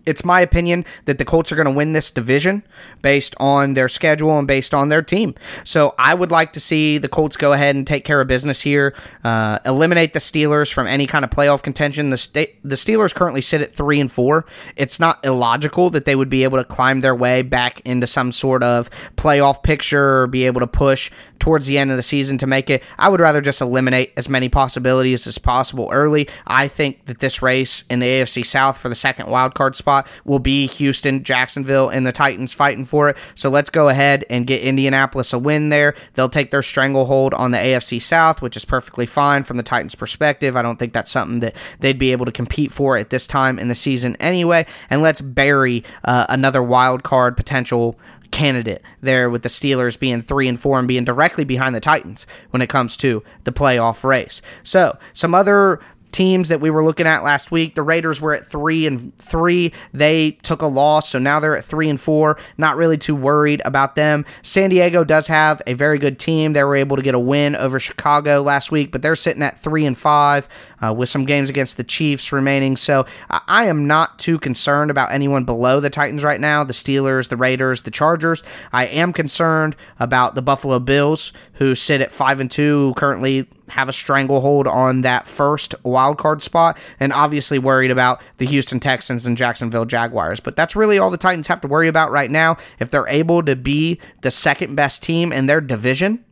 it's 0.07 0.25
my 0.25 0.41
opinion 0.41 0.85
that 1.05 1.19
the 1.19 1.25
Colts 1.25 1.53
are 1.53 1.57
going 1.57 1.67
to 1.67 1.73
win 1.73 1.93
this 1.93 2.11
division 2.11 2.63
based 3.03 3.35
on 3.39 3.75
their 3.75 3.89
schedule 3.89 4.39
and 4.39 4.49
based 4.49 4.75
on 4.75 4.89
their 4.89 5.03
team. 5.03 5.35
So 5.65 5.95
I 5.99 6.15
would 6.15 6.31
like 6.31 6.53
to 6.55 6.61
see 6.61 6.99
the 6.99 7.09
Colts 7.09 7.37
go 7.37 7.53
ahead 7.53 7.77
and 7.77 7.87
take 7.87 8.05
care 8.05 8.21
of 8.21 8.27
business 8.27 8.61
here, 8.61 8.95
uh, 9.25 9.59
eliminate 9.65 10.13
the 10.13 10.19
Steelers 10.19 10.73
from 10.73 10.87
any 10.87 11.07
kind 11.07 11.25
of 11.25 11.31
playoff 11.31 11.63
contention. 11.63 12.11
The 12.11 12.17
state, 12.17 12.59
the 12.65 12.75
Steelers 12.75 13.15
currently 13.15 13.41
sit 13.41 13.61
at 13.61 13.73
three 13.73 14.01
and 14.01 14.11
four. 14.11 14.47
It's 14.77 14.99
not 14.99 15.25
illogical 15.25 15.91
that 15.91 16.05
they 16.05 16.17
would 16.17 16.31
be 16.31 16.45
able 16.45 16.59
to 16.59 16.65
climb 16.65 17.01
their 17.01 17.15
way 17.15 17.43
back 17.43 17.81
into 17.81 18.07
some 18.07 18.33
sort 18.33 18.63
of 18.63 18.91
playoff 19.17 19.63
picture 19.63 20.23
or 20.23 20.27
be 20.27 20.47
able 20.47 20.61
to 20.61 20.67
push 20.67 21.11
towards 21.39 21.67
the 21.67 21.77
end 21.77 21.91
of 21.91 21.97
the 21.97 22.03
season 22.03 22.39
to 22.39 22.47
make 22.47 22.71
it. 22.71 22.83
I 22.99 23.09
would 23.09 23.21
rather 23.21 23.41
just 23.41 23.61
eliminate 23.61 24.13
as 24.17 24.29
many 24.29 24.49
possibilities 24.49 25.27
as 25.27 25.39
possible 25.39 25.89
early. 25.93 26.29
I 26.47 26.69
think 26.69 27.07
that 27.07 27.19
this 27.19 27.43
race 27.43 27.83
in 27.91 27.99
the 27.99 28.07
AFC 28.07 28.47
South 28.47 28.79
for 28.79 28.89
the 28.89 28.95
second 28.95 29.29
wild 29.29 29.55
card 29.55 29.75
spot 29.75 29.92
spot 29.93 30.09
will 30.25 30.39
be 30.39 30.67
Houston, 30.67 31.23
Jacksonville, 31.23 31.89
and 31.89 32.07
the 32.07 32.13
Titans 32.13 32.53
fighting 32.53 32.85
for 32.85 33.11
it. 33.11 33.17
So 33.35 33.51
let's 33.51 33.71
go 33.71 33.89
ahead 33.89 34.25
and 34.31 34.47
get 34.47 34.63
Indianapolis 34.63 35.33
a 35.33 35.39
win 35.39 35.69
there. 35.69 35.95
They'll 36.15 36.29
take 36.29 36.51
their 36.51 36.63
stranglehold 36.63 37.35
on 37.35 37.51
the 37.51 37.59
AFC 37.59 38.01
South, 38.01 38.41
which 38.41 38.57
is 38.57 38.65
perfectly 38.65 39.07
fine 39.07 39.43
from 39.45 39.57
the 39.57 39.63
Titans' 39.63 39.95
perspective. 39.95 40.57
I 40.57 40.63
don't 40.63 40.79
think 40.79 40.93
that's 40.93 41.11
something 41.11 41.41
that 41.41 41.57
they'd 41.81 41.99
be 41.99 42.13
able 42.13 42.27
to 42.27 42.33
compete 42.33 42.73
for 42.73 42.97
at 42.97 43.11
this 43.11 43.27
time 43.27 43.59
in 43.59 43.69
the 43.69 43.75
season 43.75 44.17
anyway. 44.17 44.67
And 44.89 45.03
let's 45.03 45.21
bury 45.21 45.85
uh, 46.05 46.27
another 46.29 46.63
wild 46.63 47.03
card 47.03 47.37
potential 47.37 47.99
candidate 48.33 48.83
there 49.03 49.29
with 49.31 49.43
the 49.43 49.49
Steelers 49.49 49.99
being 49.99 50.23
3 50.23 50.49
and 50.49 50.59
4 50.59 50.79
and 50.81 50.89
being 50.89 51.05
directly 51.05 51.45
behind 51.45 51.75
the 51.75 51.81
Titans 51.81 52.27
when 52.51 52.63
it 52.63 52.69
comes 52.69 52.97
to 52.97 53.23
the 53.45 53.53
playoff 53.53 54.05
race. 54.05 54.43
So, 54.65 54.99
some 55.13 55.35
other 55.35 55.79
teams 56.13 56.49
that 56.51 56.61
we 56.61 56.71
were 56.71 56.85
looking 56.85 57.07
at 57.07 57.25
last 57.25 57.51
week. 57.51 57.75
The 57.75 57.83
Raiders 57.83 58.21
were 58.21 58.35
at 58.35 58.47
three 58.47 58.87
and 58.87 59.17
three. 59.17 59.73
They 59.93 60.33
took 60.43 60.63
a 60.63 60.67
loss, 60.67 61.09
so 61.09 61.19
now 61.19 61.41
they're 61.41 61.57
at 61.57 61.65
three 61.65 61.89
and 61.89 62.01
four. 62.01 62.39
Not 62.59 62.77
really 62.77 62.99
too 62.99 63.17
worried 63.17 63.63
about 63.65 63.95
them. 63.95 64.25
San 64.43 64.71
Diego 64.71 65.05
does 65.05 65.27
have 65.27 65.61
a 65.67 65.75
very 65.75 65.99
good 65.99 66.19
team. 66.19 66.53
They 66.53 66.65
were 66.65 66.77
able 66.77 66.97
to 66.97 67.03
get 67.03 67.15
a 67.15 67.19
win 67.19 67.57
over 67.57 67.81
Chicago 67.81 68.43
last 68.43 68.71
week, 68.71 68.93
but 68.93 69.03
they're 69.03 69.17
sitting 69.17 69.43
at 69.43 69.59
three 69.59 69.87
and 69.87 69.97
five 69.97 70.49
uh, 70.83 70.93
with 70.93 71.09
some 71.09 71.25
games 71.25 71.49
against 71.49 71.77
the 71.77 71.85
Chiefs 71.85 72.33
remaining. 72.33 72.77
So 72.77 73.07
I 73.31 73.67
am 73.67 73.87
not 73.87 74.19
too 74.19 74.39
concerned 74.39 74.91
about 74.91 75.13
anyone 75.13 75.45
below 75.45 75.81
the 75.81 75.91
Titans 75.91 76.25
right 76.25 76.41
now. 76.41 76.65
The 76.65 76.73
Steelers, 76.73 77.29
the 77.29 77.37
Raiders, 77.37 77.83
the 77.83 77.91
Chargers. 77.91 78.43
I 78.73 78.87
am 78.87 79.13
concerned 79.13 79.77
about 79.99 80.35
the 80.35 80.43
Buffalo 80.43 80.79
Bills, 80.79 81.33
who 81.55 81.75
sit 81.75 82.01
at 82.01 82.13
five 82.13 82.41
and 82.41 82.51
two, 82.51 82.93
currently 82.97 83.49
have 83.69 83.89
a 83.89 83.93
stranglehold 83.93 84.67
on 84.67 85.01
that 85.01 85.27
first 85.27 85.75
wild 85.83 86.19
card 86.19 86.43
spot, 86.43 86.77
and 87.01 87.11
obviously 87.13 87.59
worried 87.59 87.91
about 87.91 88.21
the 88.37 88.45
Houston 88.45 88.79
Texans 88.79 89.25
and 89.27 89.37
Jacksonville 89.37 89.87
Jaguars. 89.87 90.41
But 90.41 90.57
that's 90.57 90.77
really 90.77 90.99
all 90.99 91.09
the 91.09 91.17
Titans 91.17 91.47
have 91.47 91.63
to 91.63 91.69
worry 91.69 91.89
about 91.89 92.11
right 92.11 92.31
now. 92.31 92.59
If 92.79 92.91
they're 92.91 93.09
able 93.09 93.43
to 93.45 93.57
be 93.57 93.99
the 94.21 94.31
second 94.31 94.75
best 94.75 95.03
team 95.03 95.33
in 95.33 95.47
their 95.47 95.61
division, 95.63 96.23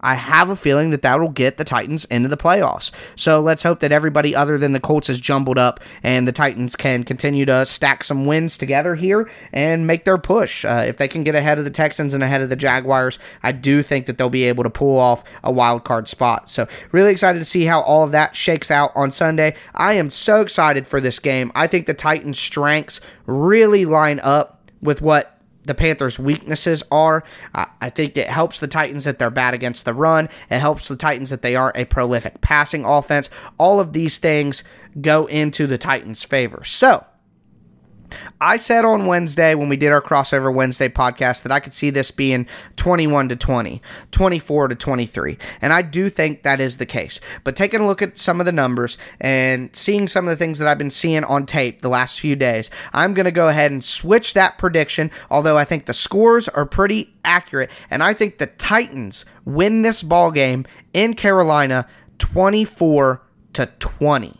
I 0.00 0.14
have 0.14 0.50
a 0.50 0.56
feeling 0.56 0.90
that 0.90 1.02
that 1.02 1.20
will 1.20 1.28
get 1.28 1.56
the 1.56 1.64
Titans 1.64 2.04
into 2.06 2.28
the 2.28 2.36
playoffs. 2.36 2.90
So 3.16 3.40
let's 3.40 3.62
hope 3.62 3.80
that 3.80 3.92
everybody 3.92 4.34
other 4.34 4.58
than 4.58 4.72
the 4.72 4.80
Colts 4.80 5.08
is 5.08 5.20
jumbled 5.20 5.58
up 5.58 5.80
and 6.02 6.26
the 6.26 6.32
Titans 6.32 6.76
can 6.76 7.04
continue 7.04 7.44
to 7.46 7.66
stack 7.66 8.04
some 8.04 8.26
wins 8.26 8.56
together 8.56 8.94
here 8.94 9.30
and 9.52 9.86
make 9.86 10.04
their 10.04 10.18
push. 10.18 10.64
Uh, 10.64 10.84
if 10.86 10.96
they 10.96 11.08
can 11.08 11.24
get 11.24 11.34
ahead 11.34 11.58
of 11.58 11.64
the 11.64 11.70
Texans 11.70 12.14
and 12.14 12.22
ahead 12.22 12.40
of 12.40 12.48
the 12.48 12.56
Jaguars, 12.56 13.18
I 13.42 13.52
do 13.52 13.82
think 13.82 14.06
that 14.06 14.18
they'll 14.18 14.30
be 14.30 14.44
able 14.44 14.64
to 14.64 14.70
pull 14.70 14.98
off 14.98 15.24
a 15.44 15.52
wild 15.52 15.84
card 15.84 16.08
spot. 16.08 16.50
So 16.50 16.66
really 16.92 17.10
excited 17.10 17.38
to 17.38 17.44
see 17.44 17.64
how 17.64 17.82
all 17.82 18.02
of 18.02 18.12
that 18.12 18.34
shakes 18.36 18.70
out 18.70 18.92
on 18.94 19.10
Sunday. 19.10 19.54
I 19.74 19.94
am 19.94 20.10
so 20.10 20.40
excited 20.40 20.86
for 20.86 21.00
this 21.00 21.18
game. 21.18 21.52
I 21.54 21.66
think 21.66 21.86
the 21.86 21.94
Titans' 21.94 22.38
strengths 22.38 23.00
really 23.26 23.84
line 23.84 24.20
up 24.20 24.70
with 24.80 25.02
what 25.02 25.39
the 25.70 25.74
Panthers' 25.74 26.18
weaknesses 26.18 26.82
are. 26.90 27.22
Uh, 27.54 27.66
I 27.80 27.90
think 27.90 28.16
it 28.16 28.26
helps 28.26 28.58
the 28.58 28.66
Titans 28.66 29.04
that 29.04 29.20
they're 29.20 29.30
bad 29.30 29.54
against 29.54 29.84
the 29.84 29.94
run. 29.94 30.28
It 30.50 30.58
helps 30.58 30.88
the 30.88 30.96
Titans 30.96 31.30
that 31.30 31.42
they 31.42 31.54
aren't 31.54 31.76
a 31.76 31.84
prolific 31.84 32.40
passing 32.40 32.84
offense. 32.84 33.30
All 33.56 33.78
of 33.78 33.92
these 33.92 34.18
things 34.18 34.64
go 35.00 35.26
into 35.26 35.68
the 35.68 35.78
Titans' 35.78 36.24
favor. 36.24 36.64
So, 36.64 37.06
I 38.40 38.56
said 38.56 38.84
on 38.84 39.06
Wednesday 39.06 39.54
when 39.54 39.68
we 39.68 39.76
did 39.76 39.92
our 39.92 40.00
crossover 40.00 40.52
Wednesday 40.52 40.88
podcast 40.88 41.42
that 41.42 41.52
I 41.52 41.60
could 41.60 41.72
see 41.72 41.90
this 41.90 42.10
being 42.10 42.46
21 42.76 43.28
to 43.30 43.36
20, 43.36 43.82
24 44.10 44.68
to 44.68 44.74
23. 44.74 45.38
And 45.60 45.72
I 45.72 45.82
do 45.82 46.08
think 46.08 46.42
that 46.42 46.60
is 46.60 46.78
the 46.78 46.86
case. 46.86 47.20
But 47.44 47.56
taking 47.56 47.80
a 47.80 47.86
look 47.86 48.02
at 48.02 48.18
some 48.18 48.40
of 48.40 48.46
the 48.46 48.52
numbers 48.52 48.98
and 49.20 49.74
seeing 49.74 50.08
some 50.08 50.26
of 50.26 50.30
the 50.30 50.36
things 50.36 50.58
that 50.58 50.68
I've 50.68 50.78
been 50.78 50.90
seeing 50.90 51.24
on 51.24 51.46
tape 51.46 51.82
the 51.82 51.88
last 51.88 52.20
few 52.20 52.36
days, 52.36 52.70
I'm 52.92 53.14
going 53.14 53.24
to 53.24 53.30
go 53.30 53.48
ahead 53.48 53.70
and 53.70 53.84
switch 53.84 54.34
that 54.34 54.58
prediction, 54.58 55.10
although 55.30 55.56
I 55.56 55.64
think 55.64 55.86
the 55.86 55.92
scores 55.92 56.48
are 56.48 56.66
pretty 56.66 57.14
accurate 57.24 57.70
and 57.90 58.02
I 58.02 58.14
think 58.14 58.38
the 58.38 58.46
Titans 58.46 59.24
win 59.44 59.82
this 59.82 60.02
ball 60.02 60.30
game 60.30 60.66
in 60.92 61.14
Carolina 61.14 61.86
24 62.18 63.22
to 63.52 63.66
20 63.66 64.39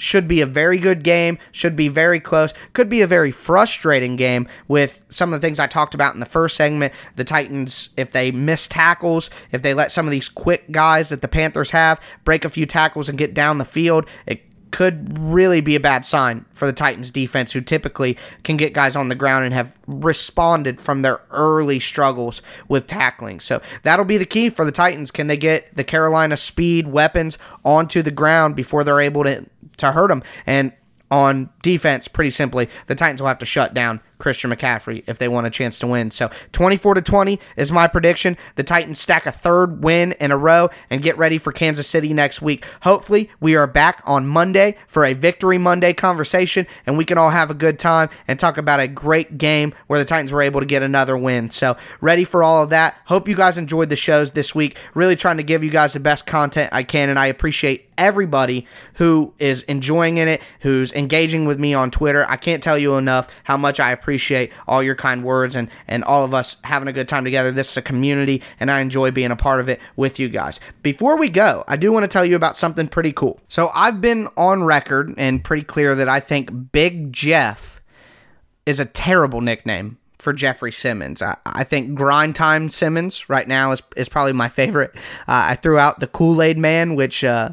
should 0.00 0.26
be 0.26 0.40
a 0.40 0.46
very 0.46 0.78
good 0.78 1.02
game, 1.02 1.38
should 1.52 1.76
be 1.76 1.88
very 1.88 2.18
close, 2.18 2.54
could 2.72 2.88
be 2.88 3.02
a 3.02 3.06
very 3.06 3.30
frustrating 3.30 4.16
game 4.16 4.48
with 4.66 5.04
some 5.10 5.32
of 5.32 5.38
the 5.38 5.46
things 5.46 5.60
I 5.60 5.66
talked 5.66 5.94
about 5.94 6.14
in 6.14 6.20
the 6.20 6.26
first 6.26 6.56
segment. 6.56 6.94
The 7.16 7.24
Titans, 7.24 7.90
if 7.98 8.10
they 8.12 8.30
miss 8.30 8.66
tackles, 8.66 9.28
if 9.52 9.60
they 9.60 9.74
let 9.74 9.92
some 9.92 10.06
of 10.06 10.10
these 10.10 10.30
quick 10.30 10.72
guys 10.72 11.10
that 11.10 11.20
the 11.20 11.28
Panthers 11.28 11.72
have 11.72 12.00
break 12.24 12.46
a 12.46 12.48
few 12.48 12.64
tackles 12.64 13.10
and 13.10 13.18
get 13.18 13.34
down 13.34 13.58
the 13.58 13.64
field, 13.66 14.06
it 14.26 14.40
could 14.70 15.18
really 15.18 15.60
be 15.60 15.74
a 15.74 15.80
bad 15.80 16.06
sign 16.06 16.44
for 16.52 16.64
the 16.64 16.72
Titans 16.72 17.10
defense, 17.10 17.52
who 17.52 17.60
typically 17.60 18.16
can 18.44 18.56
get 18.56 18.72
guys 18.72 18.96
on 18.96 19.08
the 19.08 19.14
ground 19.14 19.44
and 19.44 19.52
have 19.52 19.78
responded 19.86 20.80
from 20.80 21.02
their 21.02 21.20
early 21.30 21.80
struggles 21.80 22.40
with 22.68 22.86
tackling. 22.86 23.40
So 23.40 23.60
that'll 23.82 24.04
be 24.04 24.16
the 24.16 24.24
key 24.24 24.48
for 24.48 24.64
the 24.64 24.72
Titans. 24.72 25.10
Can 25.10 25.26
they 25.26 25.36
get 25.36 25.76
the 25.76 25.84
Carolina 25.84 26.36
speed 26.36 26.86
weapons 26.86 27.36
onto 27.64 28.00
the 28.00 28.10
ground 28.10 28.56
before 28.56 28.84
they're 28.84 29.00
able 29.00 29.24
to 29.24 29.44
to 29.80 29.92
hurt 29.92 30.08
them. 30.08 30.22
And 30.46 30.72
on 31.10 31.50
defense, 31.62 32.08
pretty 32.08 32.30
simply, 32.30 32.68
the 32.86 32.94
Titans 32.94 33.20
will 33.20 33.28
have 33.28 33.38
to 33.38 33.46
shut 33.46 33.74
down 33.74 34.00
Christian 34.20 34.50
McCaffrey 34.50 35.02
if 35.06 35.18
they 35.18 35.28
want 35.28 35.46
a 35.46 35.50
chance 35.50 35.78
to 35.80 35.86
win. 35.86 36.10
So 36.10 36.30
24 36.52 36.94
to 36.94 37.02
20 37.02 37.40
is 37.56 37.72
my 37.72 37.88
prediction. 37.88 38.36
The 38.54 38.62
Titans 38.62 39.00
stack 39.00 39.26
a 39.26 39.32
third 39.32 39.82
win 39.82 40.12
in 40.20 40.30
a 40.30 40.36
row 40.36 40.70
and 40.88 41.02
get 41.02 41.18
ready 41.18 41.38
for 41.38 41.52
Kansas 41.52 41.88
City 41.88 42.12
next 42.12 42.42
week. 42.42 42.64
Hopefully, 42.82 43.30
we 43.40 43.56
are 43.56 43.66
back 43.66 44.02
on 44.04 44.26
Monday 44.26 44.76
for 44.86 45.04
a 45.04 45.14
Victory 45.14 45.58
Monday 45.58 45.92
conversation 45.92 46.66
and 46.86 46.96
we 46.96 47.04
can 47.04 47.18
all 47.18 47.30
have 47.30 47.50
a 47.50 47.54
good 47.54 47.78
time 47.78 48.08
and 48.28 48.38
talk 48.38 48.58
about 48.58 48.80
a 48.80 48.86
great 48.86 49.38
game 49.38 49.74
where 49.86 49.98
the 49.98 50.04
Titans 50.04 50.32
were 50.32 50.42
able 50.42 50.60
to 50.60 50.66
get 50.66 50.82
another 50.82 51.16
win. 51.16 51.50
So, 51.50 51.76
ready 52.00 52.24
for 52.24 52.42
all 52.42 52.62
of 52.62 52.70
that. 52.70 52.96
Hope 53.06 53.28
you 53.28 53.34
guys 53.34 53.58
enjoyed 53.58 53.88
the 53.88 53.96
shows 53.96 54.32
this 54.32 54.54
week. 54.54 54.76
Really 54.94 55.16
trying 55.16 55.38
to 55.38 55.42
give 55.42 55.64
you 55.64 55.70
guys 55.70 55.94
the 55.94 56.00
best 56.00 56.26
content 56.26 56.70
I 56.72 56.82
can 56.82 57.08
and 57.08 57.18
I 57.18 57.26
appreciate 57.26 57.90
everybody 57.98 58.66
who 58.94 59.32
is 59.38 59.62
enjoying 59.64 60.16
in 60.16 60.26
it, 60.26 60.42
who's 60.60 60.92
engaging 60.92 61.44
with 61.44 61.60
me 61.60 61.74
on 61.74 61.90
Twitter. 61.90 62.24
I 62.28 62.36
can't 62.36 62.62
tell 62.62 62.78
you 62.78 62.96
enough 62.96 63.28
how 63.44 63.56
much 63.56 63.78
I 63.78 63.92
appreciate 63.92 64.09
appreciate 64.10 64.50
all 64.66 64.82
your 64.82 64.96
kind 64.96 65.22
words 65.22 65.54
and, 65.54 65.70
and 65.86 66.02
all 66.02 66.24
of 66.24 66.34
us 66.34 66.56
having 66.64 66.88
a 66.88 66.92
good 66.92 67.06
time 67.06 67.22
together. 67.22 67.52
This 67.52 67.70
is 67.70 67.76
a 67.76 67.82
community, 67.82 68.42
and 68.58 68.68
I 68.68 68.80
enjoy 68.80 69.12
being 69.12 69.30
a 69.30 69.36
part 69.36 69.60
of 69.60 69.68
it 69.68 69.80
with 69.94 70.18
you 70.18 70.28
guys. 70.28 70.58
Before 70.82 71.16
we 71.16 71.28
go, 71.28 71.62
I 71.68 71.76
do 71.76 71.92
want 71.92 72.02
to 72.02 72.08
tell 72.08 72.24
you 72.24 72.34
about 72.34 72.56
something 72.56 72.88
pretty 72.88 73.12
cool. 73.12 73.38
So 73.46 73.70
I've 73.72 74.00
been 74.00 74.26
on 74.36 74.64
record 74.64 75.14
and 75.16 75.44
pretty 75.44 75.62
clear 75.62 75.94
that 75.94 76.08
I 76.08 76.18
think 76.18 76.72
Big 76.72 77.12
Jeff 77.12 77.80
is 78.66 78.80
a 78.80 78.84
terrible 78.84 79.40
nickname 79.40 79.98
for 80.18 80.32
Jeffrey 80.32 80.72
Simmons. 80.72 81.22
I, 81.22 81.36
I, 81.46 81.62
think 81.62 81.94
Grind 81.94 82.34
Time 82.34 82.68
Simmons 82.68 83.30
right 83.30 83.46
now 83.46 83.70
is, 83.70 83.80
is 83.96 84.08
probably 84.08 84.32
my 84.32 84.48
favorite. 84.48 84.90
Uh, 85.28 85.50
I 85.50 85.54
threw 85.54 85.78
out 85.78 86.00
the 86.00 86.08
Kool 86.08 86.42
Aid 86.42 86.58
Man, 86.58 86.96
which 86.96 87.22
uh, 87.22 87.50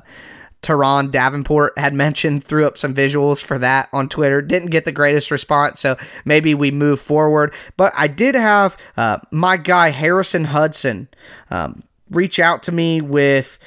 Teron 0.67 1.12
Davenport 1.12 1.80
had 1.80 1.93
mentioned, 1.93 2.43
threw 2.43 2.67
up 2.67 2.77
some 2.77 2.93
visuals 2.93 3.41
for 3.41 3.58
that 3.58 3.88
on 3.93 4.10
Twitter. 4.10 4.41
Didn't 4.41 4.69
get 4.69 4.84
the 4.84 4.91
greatest 4.91 5.32
response, 5.32 5.80
so 5.80 5.95
maybe 6.25 6.53
we 6.53 6.71
move 6.71 6.99
forward. 6.99 7.53
But 7.77 7.93
I 7.95 8.08
did 8.08 8.36
have 8.36 8.75
uh, 8.97 9.19
my 9.32 9.56
guy 9.56 9.91
Harrison 9.91 10.43
Hudson 10.43 11.08
um, 11.49 11.84
reach 12.10 12.38
out 12.38 12.63
to 12.63 12.73
me 12.73 12.99
with 12.99 13.60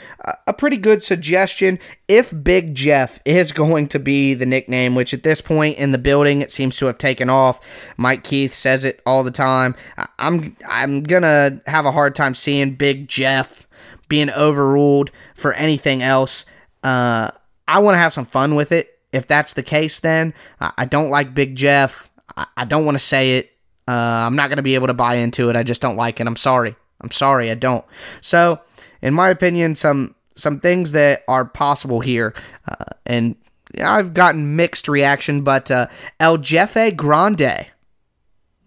a 0.46 0.52
pretty 0.52 0.76
good 0.76 1.02
suggestion 1.02 1.78
if 2.06 2.34
Big 2.42 2.74
Jeff 2.74 3.18
is 3.24 3.50
going 3.50 3.88
to 3.88 3.98
be 3.98 4.34
the 4.34 4.44
nickname, 4.44 4.94
which 4.94 5.14
at 5.14 5.22
this 5.22 5.40
point 5.40 5.78
in 5.78 5.92
the 5.92 5.98
building 5.98 6.42
it 6.42 6.52
seems 6.52 6.76
to 6.76 6.86
have 6.86 6.98
taken 6.98 7.30
off. 7.30 7.60
Mike 7.96 8.24
Keith 8.24 8.52
says 8.52 8.84
it 8.84 9.00
all 9.06 9.24
the 9.24 9.30
time. 9.30 9.74
I'm 10.18 10.54
I'm 10.68 11.02
gonna 11.02 11.62
have 11.66 11.86
a 11.86 11.92
hard 11.92 12.14
time 12.14 12.34
seeing 12.34 12.74
Big 12.74 13.08
Jeff 13.08 13.66
being 14.08 14.28
overruled 14.28 15.10
for 15.34 15.54
anything 15.54 16.02
else. 16.02 16.44
Uh, 16.82 17.30
I 17.68 17.78
want 17.78 17.94
to 17.94 17.98
have 17.98 18.12
some 18.12 18.24
fun 18.24 18.54
with 18.54 18.72
it. 18.72 18.98
If 19.12 19.26
that's 19.26 19.54
the 19.54 19.62
case, 19.62 20.00
then 20.00 20.34
I, 20.60 20.72
I 20.78 20.84
don't 20.84 21.10
like 21.10 21.34
Big 21.34 21.56
Jeff. 21.56 22.10
I, 22.36 22.46
I 22.56 22.64
don't 22.64 22.84
want 22.84 22.96
to 22.96 23.00
say 23.00 23.38
it. 23.38 23.52
Uh, 23.88 23.92
I'm 23.92 24.36
not 24.36 24.48
going 24.48 24.58
to 24.58 24.62
be 24.62 24.74
able 24.74 24.86
to 24.86 24.94
buy 24.94 25.16
into 25.16 25.50
it. 25.50 25.56
I 25.56 25.62
just 25.62 25.80
don't 25.80 25.96
like 25.96 26.20
it. 26.20 26.26
I'm 26.26 26.36
sorry. 26.36 26.76
I'm 27.00 27.10
sorry. 27.10 27.50
I 27.50 27.54
don't. 27.54 27.84
So, 28.20 28.60
in 29.02 29.14
my 29.14 29.30
opinion, 29.30 29.74
some 29.74 30.14
some 30.36 30.60
things 30.60 30.92
that 30.92 31.22
are 31.28 31.44
possible 31.44 32.00
here, 32.00 32.34
uh, 32.68 32.84
and 33.04 33.36
I've 33.82 34.14
gotten 34.14 34.56
mixed 34.56 34.88
reaction, 34.88 35.42
but 35.42 35.70
uh, 35.70 35.88
El 36.18 36.38
Jefe 36.38 36.96
Grande. 36.96 37.66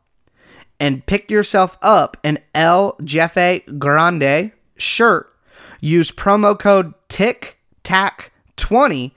and 0.80 1.06
pick 1.06 1.30
yourself 1.32 1.78
up 1.82 2.18
an 2.24 2.40
El 2.54 2.98
Jefe 3.04 3.66
Grande 3.78 4.52
shirt 4.78 5.35
Use 5.82 6.12
promo 6.12 6.58
code 6.58 6.94
TICTAC20 7.10 9.12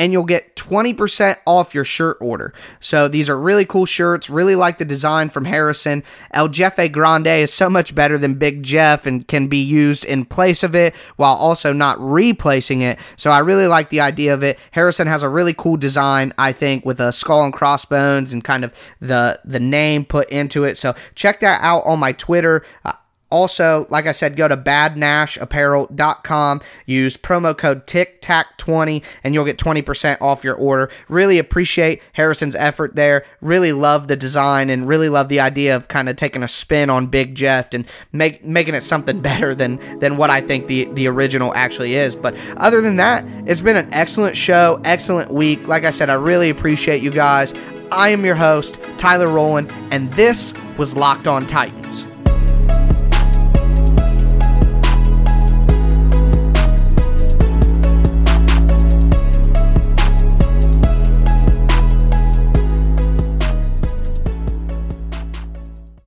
and 0.00 0.14
you'll 0.14 0.24
get 0.24 0.56
20% 0.56 1.36
off 1.46 1.74
your 1.74 1.84
shirt 1.84 2.16
order. 2.22 2.54
So 2.80 3.06
these 3.06 3.28
are 3.28 3.38
really 3.38 3.66
cool 3.66 3.84
shirts. 3.84 4.30
Really 4.30 4.56
like 4.56 4.78
the 4.78 4.86
design 4.86 5.28
from 5.28 5.44
Harrison. 5.44 6.04
El 6.30 6.48
Jefe 6.48 6.90
Grande 6.90 7.26
is 7.26 7.52
so 7.52 7.68
much 7.68 7.94
better 7.94 8.16
than 8.16 8.38
Big 8.38 8.62
Jeff 8.62 9.04
and 9.04 9.28
can 9.28 9.46
be 9.46 9.58
used 9.58 10.06
in 10.06 10.24
place 10.24 10.62
of 10.62 10.74
it 10.74 10.94
while 11.16 11.34
also 11.34 11.74
not 11.74 12.00
replacing 12.00 12.80
it. 12.80 12.98
So 13.16 13.30
I 13.30 13.40
really 13.40 13.66
like 13.66 13.90
the 13.90 14.00
idea 14.00 14.32
of 14.32 14.42
it. 14.42 14.58
Harrison 14.70 15.06
has 15.06 15.22
a 15.22 15.28
really 15.28 15.52
cool 15.52 15.76
design, 15.76 16.32
I 16.38 16.52
think, 16.52 16.86
with 16.86 16.98
a 16.98 17.12
skull 17.12 17.44
and 17.44 17.52
crossbones 17.52 18.32
and 18.32 18.42
kind 18.42 18.64
of 18.64 18.72
the 19.00 19.38
the 19.44 19.60
name 19.60 20.06
put 20.06 20.30
into 20.30 20.64
it. 20.64 20.78
So 20.78 20.94
check 21.14 21.40
that 21.40 21.60
out 21.60 21.84
on 21.84 21.98
my 21.98 22.12
Twitter. 22.12 22.64
Uh, 22.86 22.94
Also, 23.30 23.86
like 23.90 24.06
I 24.06 24.12
said, 24.12 24.36
go 24.36 24.48
to 24.48 24.56
badnashapparel.com, 24.56 26.60
use 26.86 27.16
promo 27.16 27.56
code 27.56 27.86
TICTAC20, 27.86 29.04
and 29.22 29.34
you'll 29.34 29.44
get 29.44 29.56
20% 29.56 30.20
off 30.20 30.42
your 30.42 30.56
order. 30.56 30.90
Really 31.08 31.38
appreciate 31.38 32.02
Harrison's 32.12 32.56
effort 32.56 32.96
there. 32.96 33.24
Really 33.40 33.72
love 33.72 34.08
the 34.08 34.16
design 34.16 34.70
and 34.70 34.88
really 34.88 35.08
love 35.08 35.28
the 35.28 35.40
idea 35.40 35.76
of 35.76 35.88
kind 35.88 36.08
of 36.08 36.16
taking 36.16 36.42
a 36.42 36.48
spin 36.48 36.90
on 36.90 37.06
Big 37.06 37.34
Jeff 37.34 37.72
and 37.72 37.86
make, 38.12 38.44
making 38.44 38.74
it 38.74 38.82
something 38.82 39.20
better 39.20 39.54
than, 39.54 39.76
than 40.00 40.16
what 40.16 40.30
I 40.30 40.40
think 40.40 40.66
the, 40.66 40.84
the 40.92 41.06
original 41.06 41.54
actually 41.54 41.94
is. 41.94 42.16
But 42.16 42.36
other 42.56 42.80
than 42.80 42.96
that, 42.96 43.24
it's 43.48 43.60
been 43.60 43.76
an 43.76 43.92
excellent 43.92 44.36
show, 44.36 44.80
excellent 44.84 45.32
week. 45.32 45.66
Like 45.68 45.84
I 45.84 45.90
said, 45.90 46.10
I 46.10 46.14
really 46.14 46.50
appreciate 46.50 47.02
you 47.02 47.10
guys. 47.10 47.54
I 47.92 48.10
am 48.10 48.24
your 48.24 48.36
host, 48.36 48.78
Tyler 48.98 49.28
Rowland, 49.28 49.72
and 49.90 50.12
this 50.12 50.54
was 50.76 50.96
Locked 50.96 51.26
On 51.26 51.46
Titans. 51.46 52.06